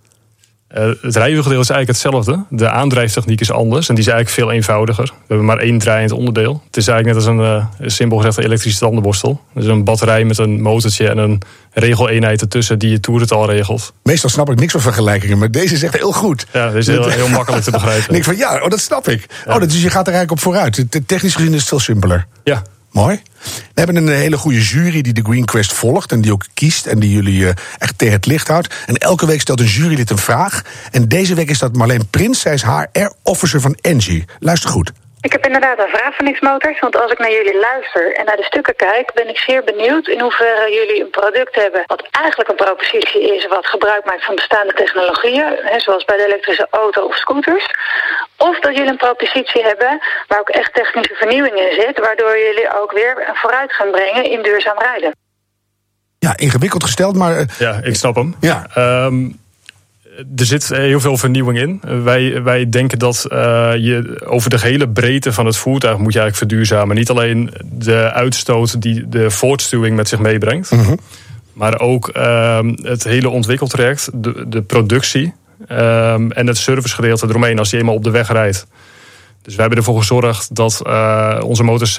Uh, 0.77 0.83
het 1.01 1.15
rijwielgedeelte 1.15 1.63
is 1.63 1.69
eigenlijk 1.69 1.87
hetzelfde. 1.87 2.43
De 2.49 2.69
aandrijftechniek 2.69 3.41
is 3.41 3.51
anders 3.51 3.89
en 3.89 3.95
die 3.95 4.03
is 4.03 4.09
eigenlijk 4.09 4.39
veel 4.39 4.51
eenvoudiger. 4.55 5.05
We 5.05 5.23
hebben 5.27 5.45
maar 5.45 5.57
één 5.57 5.77
draaiend 5.77 6.11
onderdeel. 6.11 6.61
Het 6.65 6.77
is 6.77 6.87
eigenlijk 6.87 7.17
net 7.17 7.27
als 7.27 7.37
een 7.37 7.71
uh, 7.81 7.89
simpel 7.89 8.17
gezegd 8.17 8.37
een 8.37 8.43
elektrische 8.43 8.79
tandenborstel. 8.79 9.41
Dus 9.53 9.65
een 9.65 9.83
batterij 9.83 10.23
met 10.23 10.37
een 10.37 10.61
motortje 10.61 11.09
en 11.09 11.17
een 11.17 11.41
regeleenheid 11.71 12.41
ertussen 12.41 12.79
die 12.79 12.89
je 12.89 12.99
toerental 12.99 13.49
regelt. 13.49 13.93
Meestal 14.03 14.29
snap 14.29 14.49
ik 14.51 14.59
niks 14.59 14.71
van 14.71 14.81
vergelijkingen, 14.81 15.37
maar 15.37 15.51
deze 15.51 15.73
is 15.73 15.83
echt 15.83 15.97
heel 15.97 16.11
goed. 16.11 16.45
Ja, 16.53 16.67
dit 16.67 16.75
is 16.75 16.87
heel, 16.87 17.09
heel 17.09 17.29
makkelijk 17.29 17.63
te 17.63 17.71
begrijpen. 17.71 18.07
En 18.13 18.15
ik 18.15 18.23
van 18.23 18.37
ja, 18.37 18.61
oh, 18.61 18.69
dat 18.69 18.79
snap 18.79 19.07
ik. 19.07 19.25
Ja. 19.45 19.53
Oh, 19.55 19.61
dus 19.61 19.81
je 19.81 19.89
gaat 19.89 20.07
er 20.07 20.13
eigenlijk 20.13 20.31
op 20.31 20.39
vooruit. 20.39 20.85
Technisch 21.05 21.35
gezien 21.35 21.53
is 21.53 21.59
het 21.59 21.69
veel 21.69 21.79
simpeler. 21.79 22.27
Ja, 22.43 22.61
Mooi. 22.95 23.21
We 23.43 23.81
hebben 23.81 23.95
een 23.95 24.07
hele 24.07 24.37
goede 24.37 24.61
jury 24.61 25.01
die 25.01 25.13
de 25.13 25.21
Green 25.21 25.45
Quest 25.45 25.73
volgt 25.73 26.11
en 26.11 26.21
die 26.21 26.31
ook 26.31 26.45
kiest 26.53 26.85
en 26.85 26.99
die 26.99 27.11
jullie 27.11 27.39
uh, 27.39 27.49
echt 27.77 27.97
tegen 27.97 28.15
het 28.15 28.25
licht 28.25 28.47
houdt. 28.47 28.73
En 28.85 28.95
elke 28.95 29.25
week 29.25 29.41
stelt 29.41 29.59
een 29.59 29.65
jurylid 29.65 30.09
een 30.09 30.17
vraag. 30.17 30.61
En 30.91 31.07
deze 31.07 31.35
week 31.35 31.49
is 31.49 31.59
dat 31.59 31.75
Marleen 31.75 32.07
Prins, 32.09 32.39
zij 32.39 32.53
is 32.53 32.63
HR-officer 32.63 33.61
van 33.61 33.77
Engie. 33.81 34.25
Luister 34.39 34.69
goed. 34.69 34.91
Ik 35.25 35.31
heb 35.31 35.45
inderdaad 35.45 35.79
een 35.79 35.97
vraag 35.97 36.15
van 36.15 36.33
X-Motors, 36.33 36.79
want 36.79 36.95
als 37.01 37.11
ik 37.11 37.19
naar 37.19 37.31
jullie 37.31 37.59
luister 37.59 38.15
en 38.15 38.25
naar 38.25 38.35
de 38.35 38.49
stukken 38.51 38.75
kijk, 38.75 39.13
ben 39.13 39.29
ik 39.29 39.37
zeer 39.37 39.63
benieuwd 39.63 40.07
in 40.07 40.21
hoeverre 40.21 40.73
jullie 40.73 41.01
een 41.01 41.09
product 41.09 41.55
hebben 41.55 41.83
wat 41.85 42.07
eigenlijk 42.11 42.49
een 42.49 42.63
propositie 42.65 43.35
is 43.35 43.47
wat 43.47 43.65
gebruik 43.67 44.05
maakt 44.05 44.25
van 44.25 44.35
bestaande 44.35 44.73
technologieën, 44.73 45.51
hè, 45.71 45.79
zoals 45.79 46.05
bij 46.05 46.17
de 46.17 46.25
elektrische 46.25 46.67
auto 46.69 47.01
of 47.01 47.15
scooters. 47.15 47.65
Of 48.37 48.59
dat 48.59 48.75
jullie 48.75 48.91
een 48.91 49.05
propositie 49.07 49.63
hebben 49.63 50.01
waar 50.27 50.39
ook 50.39 50.49
echt 50.49 50.73
technische 50.73 51.15
vernieuwing 51.15 51.55
in 51.55 51.81
zit, 51.81 51.99
waardoor 51.99 52.37
jullie 52.37 52.79
ook 52.81 52.91
weer 52.91 53.29
vooruit 53.33 53.73
gaan 53.73 53.91
brengen 53.91 54.23
in 54.23 54.41
duurzaam 54.41 54.79
rijden. 54.79 55.11
Ja, 56.19 56.37
ingewikkeld 56.37 56.83
gesteld, 56.83 57.15
maar. 57.15 57.39
Uh, 57.39 57.45
ja, 57.59 57.79
ik 57.83 57.95
snap 57.95 58.15
hem. 58.15 58.35
Ja. 58.39 58.67
Um, 58.77 59.43
er 60.35 60.45
zit 60.45 60.67
heel 60.67 60.99
veel 60.99 61.17
vernieuwing 61.17 61.59
in. 61.59 61.81
Wij, 62.03 62.43
wij 62.43 62.69
denken 62.69 62.99
dat 62.99 63.25
uh, 63.31 63.37
je 63.77 64.21
over 64.25 64.49
de 64.49 64.59
hele 64.59 64.89
breedte 64.89 65.33
van 65.33 65.45
het 65.45 65.57
voertuig 65.57 65.97
moet 65.97 66.13
je 66.13 66.19
eigenlijk 66.19 66.51
verduurzamen. 66.51 66.95
Niet 66.95 67.09
alleen 67.09 67.53
de 67.63 68.11
uitstoot 68.11 68.81
die 68.81 69.09
de 69.09 69.31
voortstuwing 69.31 69.95
met 69.95 70.07
zich 70.07 70.19
meebrengt, 70.19 70.69
-hmm. 70.69 70.99
maar 71.53 71.79
ook 71.79 72.11
uh, 72.17 72.59
het 72.81 73.03
hele 73.03 73.29
ontwikkeltraject, 73.29 74.09
de, 74.13 74.45
de 74.47 74.61
productie 74.61 75.33
um, 75.71 76.31
en 76.31 76.47
het 76.47 76.57
servicegedeelte 76.57 77.27
eromheen 77.27 77.59
als 77.59 77.69
je 77.69 77.77
eenmaal 77.77 77.95
op 77.95 78.03
de 78.03 78.11
weg 78.11 78.31
rijdt. 78.31 78.67
Dus 79.45 79.55
we 79.55 79.59
hebben 79.61 79.77
ervoor 79.77 79.97
gezorgd 79.97 80.55
dat 80.55 80.81
uh, 80.87 81.39
onze 81.43 81.63
motor 81.63 81.89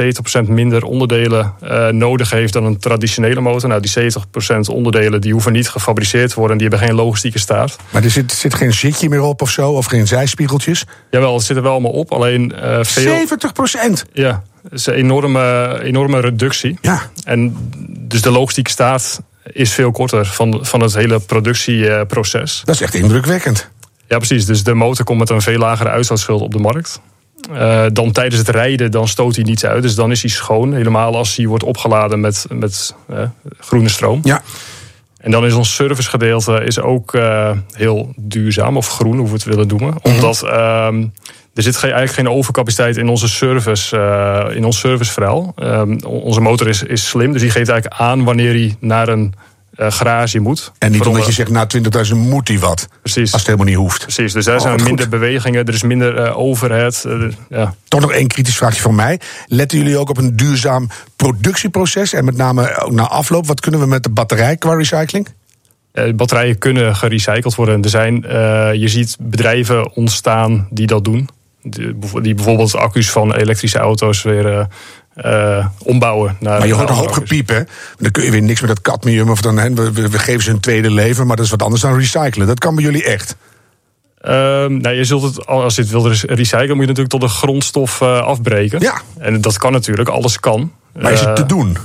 70% 0.47 0.49
minder 0.49 0.85
onderdelen 0.85 1.55
uh, 1.63 1.89
nodig 1.89 2.31
heeft 2.31 2.53
dan 2.53 2.65
een 2.65 2.79
traditionele 2.79 3.41
motor. 3.41 3.69
Nou, 3.69 3.81
die 3.81 4.13
70% 4.13 4.57
onderdelen 4.71 5.21
die 5.21 5.33
hoeven 5.33 5.53
niet 5.53 5.69
gefabriceerd 5.69 6.31
te 6.31 6.39
worden. 6.39 6.59
Die 6.59 6.69
hebben 6.69 6.87
geen 6.87 6.97
logistieke 6.97 7.39
staart. 7.39 7.77
Maar 7.91 8.05
er 8.05 8.11
zit, 8.11 8.33
zit 8.33 8.55
geen 8.55 8.73
zitje 8.73 9.09
meer 9.09 9.21
op 9.21 9.43
of 9.43 9.51
zo? 9.51 9.71
Of 9.71 9.87
geen 9.87 10.07
zijspiegeltjes? 10.07 10.85
Jawel, 11.11 11.35
het 11.35 11.45
zit 11.45 11.57
er 11.57 11.63
wel 11.63 11.73
allemaal 11.73 11.91
op. 11.91 12.13
Alleen 12.13 12.53
uh, 12.57 12.79
veel... 12.83 13.27
70%? 13.99 14.13
Ja, 14.13 14.43
dat 14.63 14.73
is 14.73 14.87
een 14.87 14.95
enorme, 14.95 15.79
enorme 15.83 16.21
reductie. 16.21 16.79
Ja. 16.81 17.11
En 17.25 17.71
dus 17.89 18.23
de 18.23 18.31
logistieke 18.31 18.71
staart 18.71 19.21
is 19.43 19.73
veel 19.73 19.91
korter 19.91 20.27
van, 20.27 20.59
van 20.63 20.81
het 20.81 20.95
hele 20.95 21.21
productieproces. 21.21 22.63
Dat 22.65 22.75
is 22.75 22.81
echt 22.81 22.95
indrukwekkend. 22.95 23.71
Ja, 24.09 24.17
precies. 24.17 24.47
Dus 24.47 24.63
de 24.63 24.75
motor 24.75 25.05
komt 25.05 25.19
met 25.19 25.31
een 25.31 25.43
veel 25.43 25.59
lagere 25.59 25.89
uitstootschuld 25.89 26.41
op 26.41 26.53
de 26.53 26.59
markt. 26.59 27.01
Uh, 27.53 27.85
dan 27.93 28.13
tijdens 28.13 28.39
het 28.39 28.49
rijden 28.49 28.91
dan 28.91 29.09
stoot 29.09 29.35
hij 29.35 29.45
niets 29.45 29.65
uit. 29.65 29.83
Dus 29.83 29.95
dan 29.95 30.11
is 30.11 30.21
hij 30.21 30.31
schoon. 30.31 30.75
Helemaal 30.75 31.17
als 31.17 31.37
hij 31.37 31.47
wordt 31.47 31.65
opgeladen 31.65 32.21
met, 32.21 32.47
met 32.49 32.95
uh, 33.11 33.19
groene 33.59 33.89
stroom. 33.89 34.21
Ja. 34.23 34.43
En 35.19 35.31
dan 35.31 35.47
is 35.47 35.55
ons 35.55 35.75
servicegedeelte 35.75 36.65
is 36.65 36.81
ook 36.81 37.15
uh, 37.15 37.51
heel 37.73 38.13
duurzaam 38.17 38.77
of 38.77 38.89
groen, 38.89 39.17
hoe 39.17 39.27
we 39.27 39.33
het 39.33 39.45
willen 39.45 39.67
noemen. 39.67 39.95
-hmm. 40.03 40.13
Omdat 40.15 40.43
er 40.43 41.63
zit 41.63 41.77
geen, 41.77 41.91
eigenlijk 41.91 42.29
geen 42.29 42.37
overcapaciteit 42.39 42.97
in 42.97 43.09
onze 43.09 43.29
service, 43.29 43.97
in 44.55 44.65
ons 44.65 44.79
serviceverhaal. 44.79 45.55
Um, 45.63 46.01
onze 46.05 46.41
motor 46.41 46.69
is, 46.69 46.83
is 46.83 47.09
slim, 47.09 47.33
dus 47.33 47.41
die 47.41 47.51
geeft 47.51 47.69
eigenlijk 47.69 48.01
aan 48.01 48.25
wanneer 48.25 48.53
hij 48.53 48.77
naar 48.81 49.09
een 49.09 49.35
uh, 49.79 49.91
garage 49.91 50.39
moet. 50.39 50.73
En 50.79 50.93
niet 50.93 51.07
omdat 51.07 51.27
je 51.27 51.33
zegt, 51.33 51.51
na 51.51 51.67
20.000 52.07 52.17
moet 52.17 52.49
hij 52.49 52.59
wat. 52.59 52.89
Precies. 53.01 53.33
Als 53.33 53.43
het 53.43 53.51
helemaal 53.51 53.67
niet 53.67 53.77
hoeft. 53.77 54.03
Precies, 54.03 54.33
dus 54.33 54.45
daar 54.45 54.61
zijn 54.61 54.79
oh, 54.79 54.85
minder 54.85 55.05
goed. 55.05 55.11
bewegingen, 55.11 55.67
er 55.67 55.75
is 55.75 55.83
minder 55.83 56.27
uh, 56.27 56.39
overhead. 56.39 57.05
Uh, 57.07 57.33
ja. 57.49 57.75
Toch 57.89 58.01
nog 58.01 58.13
één 58.13 58.27
kritisch 58.27 58.57
vraagje 58.57 58.81
van 58.81 58.95
mij. 58.95 59.21
Letten 59.47 59.79
jullie 59.79 59.99
ook 59.99 60.11
op 60.11 60.17
een 60.17 60.37
duurzaam 60.37 60.89
productieproces? 61.17 62.13
En 62.13 62.25
met 62.25 62.37
name 62.37 62.79
ook 62.79 62.93
na 62.93 63.09
afloop, 63.09 63.47
wat 63.47 63.61
kunnen 63.61 63.81
we 63.81 63.87
met 63.87 64.03
de 64.03 64.11
batterij 64.11 64.57
qua 64.57 64.75
recycling? 64.75 65.29
batterijen 66.15 66.59
kunnen 66.59 66.97
gerecycled 66.97 67.55
worden. 67.55 67.83
Er 67.83 67.89
zijn, 67.89 68.15
je 68.81 68.89
ziet 68.89 69.17
bedrijven 69.21 69.93
ontstaan 69.93 70.69
die 70.71 70.87
dat 70.87 71.05
doen. 71.05 71.29
Die 71.63 72.35
bijvoorbeeld 72.35 72.75
accu's 72.75 73.11
van 73.11 73.35
elektrische 73.35 73.79
auto's 73.79 74.23
weer 74.23 74.69
uh, 75.25 75.67
ombouwen. 75.79 76.37
Naar 76.41 76.59
maar 76.59 76.67
je 76.67 76.75
hoort 76.75 76.89
een 76.89 76.95
hoop 76.95 77.13
gepiep, 77.13 77.49
hè? 77.49 77.61
Dan 77.99 78.11
kun 78.11 78.25
je 78.25 78.31
weer 78.31 78.43
niks 78.43 78.61
met 78.61 78.69
dat 78.69 78.81
cadmium. 78.81 79.31
Of 79.31 79.41
dan, 79.41 79.59
hè, 79.59 79.75
we, 79.75 79.93
we, 79.93 80.19
geven 80.19 80.43
ze 80.43 80.51
een 80.51 80.61
tweede 80.61 80.91
leven, 80.91 81.27
maar 81.27 81.37
dat 81.37 81.45
is 81.45 81.51
wat 81.51 81.63
anders 81.63 81.83
dan 81.83 81.99
recyclen. 81.99 82.47
Dat 82.47 82.59
kan 82.59 82.75
bij 82.75 82.85
jullie 82.85 83.05
echt. 83.05 83.37
Uh, 84.23 84.33
nou, 84.67 84.91
je 84.91 85.05
zult 85.05 85.23
het, 85.23 85.47
als 85.47 85.75
je 85.75 85.83
het 85.83 85.91
wilt 85.91 86.07
recyclen, 86.23 86.77
moet 86.77 86.87
je 86.87 86.93
natuurlijk 86.93 87.09
tot 87.09 87.21
de 87.21 87.29
grondstof 87.29 88.01
uh, 88.01 88.21
afbreken. 88.21 88.81
Ja. 88.81 89.01
En 89.19 89.41
dat 89.41 89.59
kan 89.59 89.73
natuurlijk, 89.73 90.09
alles 90.09 90.41
kan. 90.41 90.73
Maar 90.93 91.13
is 91.13 91.21
het 91.21 91.37
te 91.37 91.47
doen? 91.47 91.77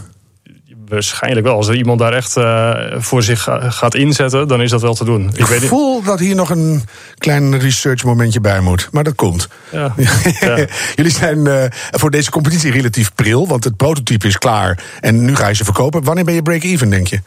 Waarschijnlijk 0.92 1.46
wel. 1.46 1.56
Als 1.56 1.68
er 1.68 1.76
iemand 1.76 2.00
daar 2.00 2.14
echt 2.14 2.38
uh, 2.38 2.76
voor 2.98 3.24
zich 3.24 3.48
gaat 3.60 3.96
inzetten, 3.96 4.48
dan 4.48 4.62
is 4.62 4.70
dat 4.70 4.82
wel 4.82 4.94
te 4.94 5.06
doen. 5.06 5.30
Ik, 5.30 5.38
ik 5.38 5.46
weet 5.46 5.64
voel 5.64 5.96
niet. 5.96 6.06
dat 6.06 6.20
hier 6.20 6.36
nog 6.36 6.50
een 6.50 6.84
klein 7.18 7.60
research 7.60 8.04
momentje 8.04 8.42
bij 8.42 8.60
moet. 8.60 8.90
Maar 8.92 9.04
dat 9.04 9.16
komt. 9.16 9.48
Ja. 9.72 9.94
ja. 10.40 10.66
Jullie 10.96 11.12
zijn 11.12 11.38
uh, 11.38 11.64
voor 11.92 12.12
deze 12.12 12.32
competitie 12.32 12.72
relatief 12.72 13.14
pril, 13.16 13.48
want 13.48 13.64
het 13.64 13.78
prototype 13.78 14.28
is 14.28 14.38
klaar. 14.38 14.84
En 15.00 15.26
nu 15.26 15.36
ga 15.36 15.48
je 15.48 15.56
ze 15.56 15.64
verkopen. 15.64 16.04
Wanneer 16.04 16.26
ben 16.26 16.34
je 16.34 16.42
break-even, 16.42 16.90
denk 16.90 17.08
je? 17.08 17.20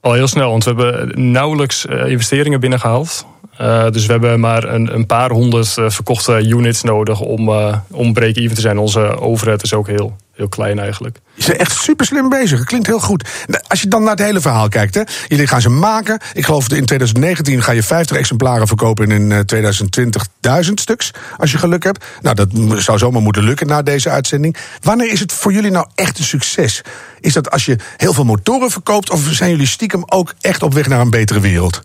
Al 0.00 0.12
heel 0.12 0.28
snel, 0.28 0.50
want 0.50 0.64
we 0.64 0.70
hebben 0.70 1.30
nauwelijks 1.30 1.86
uh, 1.86 2.06
investeringen 2.06 2.60
binnengehaald. 2.60 3.26
Uh, 3.60 3.90
dus 3.90 4.06
we 4.06 4.12
hebben 4.12 4.40
maar 4.40 4.64
een, 4.64 4.94
een 4.94 5.06
paar 5.06 5.30
honderd 5.30 5.76
uh, 5.76 5.90
verkochte 5.90 6.48
units 6.48 6.82
nodig 6.82 7.20
om, 7.20 7.50
om 7.90 8.12
break-even 8.12 8.54
te 8.54 8.60
zijn. 8.60 8.78
Onze 8.78 9.00
overhead 9.00 9.62
is 9.62 9.74
ook 9.74 9.86
heel, 9.86 10.16
heel 10.40 10.48
klein 10.48 10.78
eigenlijk. 10.78 11.18
Je 11.34 11.46
bent 11.46 11.58
echt 11.58 11.72
super 11.72 12.06
slim 12.06 12.28
bezig. 12.28 12.58
Het 12.58 12.68
klinkt 12.68 12.86
heel 12.86 13.00
goed. 13.00 13.28
Als 13.68 13.82
je 13.82 13.88
dan 13.88 14.02
naar 14.02 14.10
het 14.10 14.20
hele 14.20 14.40
verhaal 14.40 14.68
kijkt, 14.68 14.94
hè. 14.94 15.02
Jullie 15.28 15.46
gaan 15.46 15.60
ze 15.60 15.68
maken. 15.68 16.20
Ik 16.32 16.44
geloof 16.44 16.68
in 16.72 16.84
2019 16.84 17.62
ga 17.62 17.72
je 17.72 17.82
50 17.82 18.16
exemplaren 18.16 18.66
verkopen 18.66 19.10
en 19.10 19.32
in 19.32 19.46
2020 19.46 20.26
1000 20.40 20.80
stuks. 20.80 21.10
Als 21.36 21.52
je 21.52 21.58
geluk 21.58 21.82
hebt. 21.82 22.04
Nou, 22.22 22.34
dat 22.34 22.48
zou 22.82 22.98
zomaar 22.98 23.22
moeten 23.22 23.42
lukken 23.42 23.66
na 23.66 23.82
deze 23.82 24.10
uitzending. 24.10 24.56
Wanneer 24.80 25.12
is 25.12 25.20
het 25.20 25.32
voor 25.32 25.52
jullie 25.52 25.70
nou 25.70 25.86
echt 25.94 26.18
een 26.18 26.24
succes? 26.24 26.82
Is 27.20 27.32
dat 27.32 27.50
als 27.50 27.64
je 27.64 27.76
heel 27.96 28.12
veel 28.12 28.24
motoren 28.24 28.70
verkoopt, 28.70 29.10
of 29.10 29.28
zijn 29.30 29.50
jullie 29.50 29.66
stiekem 29.66 30.02
ook 30.06 30.34
echt 30.40 30.62
op 30.62 30.74
weg 30.74 30.88
naar 30.88 31.00
een 31.00 31.10
betere 31.10 31.40
wereld? 31.40 31.82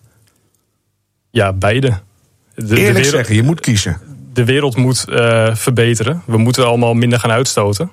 Ja, 1.32 1.54
beide. 1.54 1.88
De, 1.88 1.96
Eerlijk 2.62 2.76
de 2.76 2.76
wereld, 2.76 3.06
zeggen, 3.06 3.36
je 3.36 3.44
moet 3.44 3.60
kiezen. 3.60 4.00
De 4.34 4.46
wereld 4.46 4.76
moet 4.76 5.06
uh, 5.10 5.56
verbeteren. 5.56 6.22
We 6.26 6.38
moeten 6.38 6.66
allemaal 6.66 6.94
minder 6.94 7.20
gaan 7.20 7.32
uitstoten. 7.32 7.92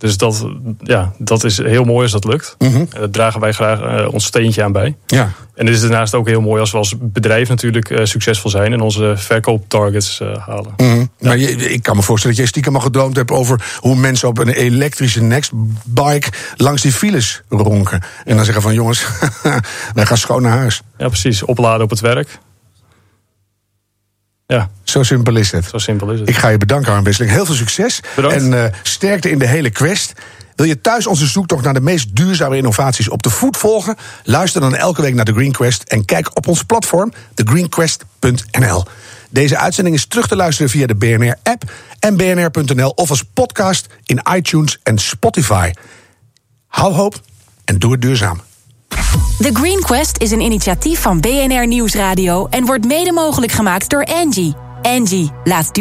Dus 0.00 0.16
dat, 0.16 0.46
ja, 0.82 1.12
dat 1.18 1.44
is 1.44 1.56
heel 1.56 1.84
mooi 1.84 2.02
als 2.02 2.12
dat 2.12 2.24
lukt. 2.24 2.54
Mm 2.58 2.72
-hmm. 2.72 2.88
Daar 2.90 3.10
dragen 3.10 3.40
wij 3.40 3.52
graag 3.52 3.80
uh, 3.80 4.12
ons 4.12 4.24
steentje 4.24 4.62
aan 4.62 4.72
bij. 4.72 4.96
Ja. 5.06 5.32
En 5.54 5.66
het 5.66 5.74
is 5.74 5.80
daarnaast 5.80 6.14
ook 6.14 6.28
heel 6.28 6.40
mooi 6.40 6.60
als 6.60 6.70
we 6.70 6.76
als 6.76 6.94
bedrijf 6.98 7.48
natuurlijk 7.48 7.90
uh, 7.90 8.04
succesvol 8.04 8.50
zijn 8.50 8.72
en 8.72 8.80
onze 8.80 9.14
verkooptargets 9.16 10.20
uh, 10.20 10.36
halen. 10.46 10.72
Mm 10.76 10.90
-hmm. 10.90 11.10
ja. 11.18 11.28
Maar 11.28 11.38
je, 11.38 11.72
ik 11.72 11.82
kan 11.82 11.96
me 11.96 12.02
voorstellen 12.02 12.36
dat 12.36 12.44
jij 12.44 12.46
stiekem 12.46 12.74
al 12.74 12.80
gedroomd 12.80 13.16
hebt 13.16 13.30
over 13.30 13.76
hoe 13.76 13.96
mensen 13.96 14.28
op 14.28 14.38
een 14.38 14.48
elektrische 14.48 15.22
Nextbike 15.22 16.28
langs 16.56 16.82
die 16.82 16.92
files 16.92 17.42
ronken. 17.48 18.02
En 18.24 18.36
dan 18.36 18.44
zeggen 18.44 18.62
van 18.62 18.74
jongens, 18.74 19.06
wij 19.94 20.06
gaan 20.06 20.18
schoon 20.18 20.42
naar 20.42 20.58
huis. 20.58 20.82
Ja, 20.98 21.06
precies. 21.06 21.42
Opladen 21.42 21.84
op 21.84 21.90
het 21.90 22.00
werk. 22.00 22.38
Ja. 24.50 24.70
Zo 24.82 25.02
simpel 25.02 25.36
is 25.36 25.50
het. 25.50 25.64
Zo 25.64 25.78
simpel 25.78 26.10
is 26.10 26.20
het. 26.20 26.28
Ik 26.28 26.36
ga 26.36 26.48
je 26.48 26.58
bedanken, 26.58 26.92
Arn 26.92 27.04
Wisseling. 27.04 27.32
Heel 27.32 27.46
veel 27.46 27.54
succes. 27.54 28.00
Bedankt. 28.16 28.36
En 28.36 28.52
uh, 28.52 28.64
sterkte 28.82 29.30
in 29.30 29.38
de 29.38 29.46
hele 29.46 29.70
quest. 29.70 30.12
Wil 30.56 30.66
je 30.66 30.80
thuis 30.80 31.06
onze 31.06 31.26
zoektocht 31.26 31.64
naar 31.64 31.74
de 31.74 31.80
meest 31.80 32.16
duurzame 32.16 32.56
innovaties 32.56 33.08
op 33.08 33.22
de 33.22 33.30
voet 33.30 33.56
volgen? 33.56 33.96
Luister 34.24 34.60
dan 34.60 34.74
elke 34.74 35.02
week 35.02 35.14
naar 35.14 35.24
The 35.24 35.32
Green 35.32 35.52
Quest 35.52 35.82
en 35.82 36.04
kijk 36.04 36.36
op 36.36 36.46
ons 36.46 36.62
platform 36.62 37.12
thegreenquest.nl. 37.34 38.84
Deze 39.30 39.58
uitzending 39.58 39.96
is 39.96 40.06
terug 40.06 40.26
te 40.26 40.36
luisteren 40.36 40.70
via 40.70 40.86
de 40.86 40.94
BNR-app 40.94 41.62
en 41.98 42.16
bnr.nl 42.16 42.90
of 42.90 43.10
als 43.10 43.22
podcast 43.22 43.86
in 44.04 44.20
iTunes 44.34 44.78
en 44.82 44.98
Spotify. 44.98 45.70
Hou 46.66 46.94
hoop 46.94 47.20
en 47.64 47.78
doe 47.78 47.92
het 47.92 48.02
duurzaam. 48.02 48.40
The 49.38 49.50
Green 49.52 49.80
Quest 49.80 50.18
is 50.18 50.30
een 50.30 50.40
initiatief 50.40 51.00
van 51.00 51.20
BNR 51.20 51.66
Nieuwsradio 51.66 52.46
en 52.46 52.66
wordt 52.66 52.86
mede 52.86 53.12
mogelijk 53.12 53.52
gemaakt 53.52 53.90
door 53.90 54.04
Angie. 54.04 54.54
Angie, 54.82 55.30
laat 55.44 55.74
duur 55.74 55.78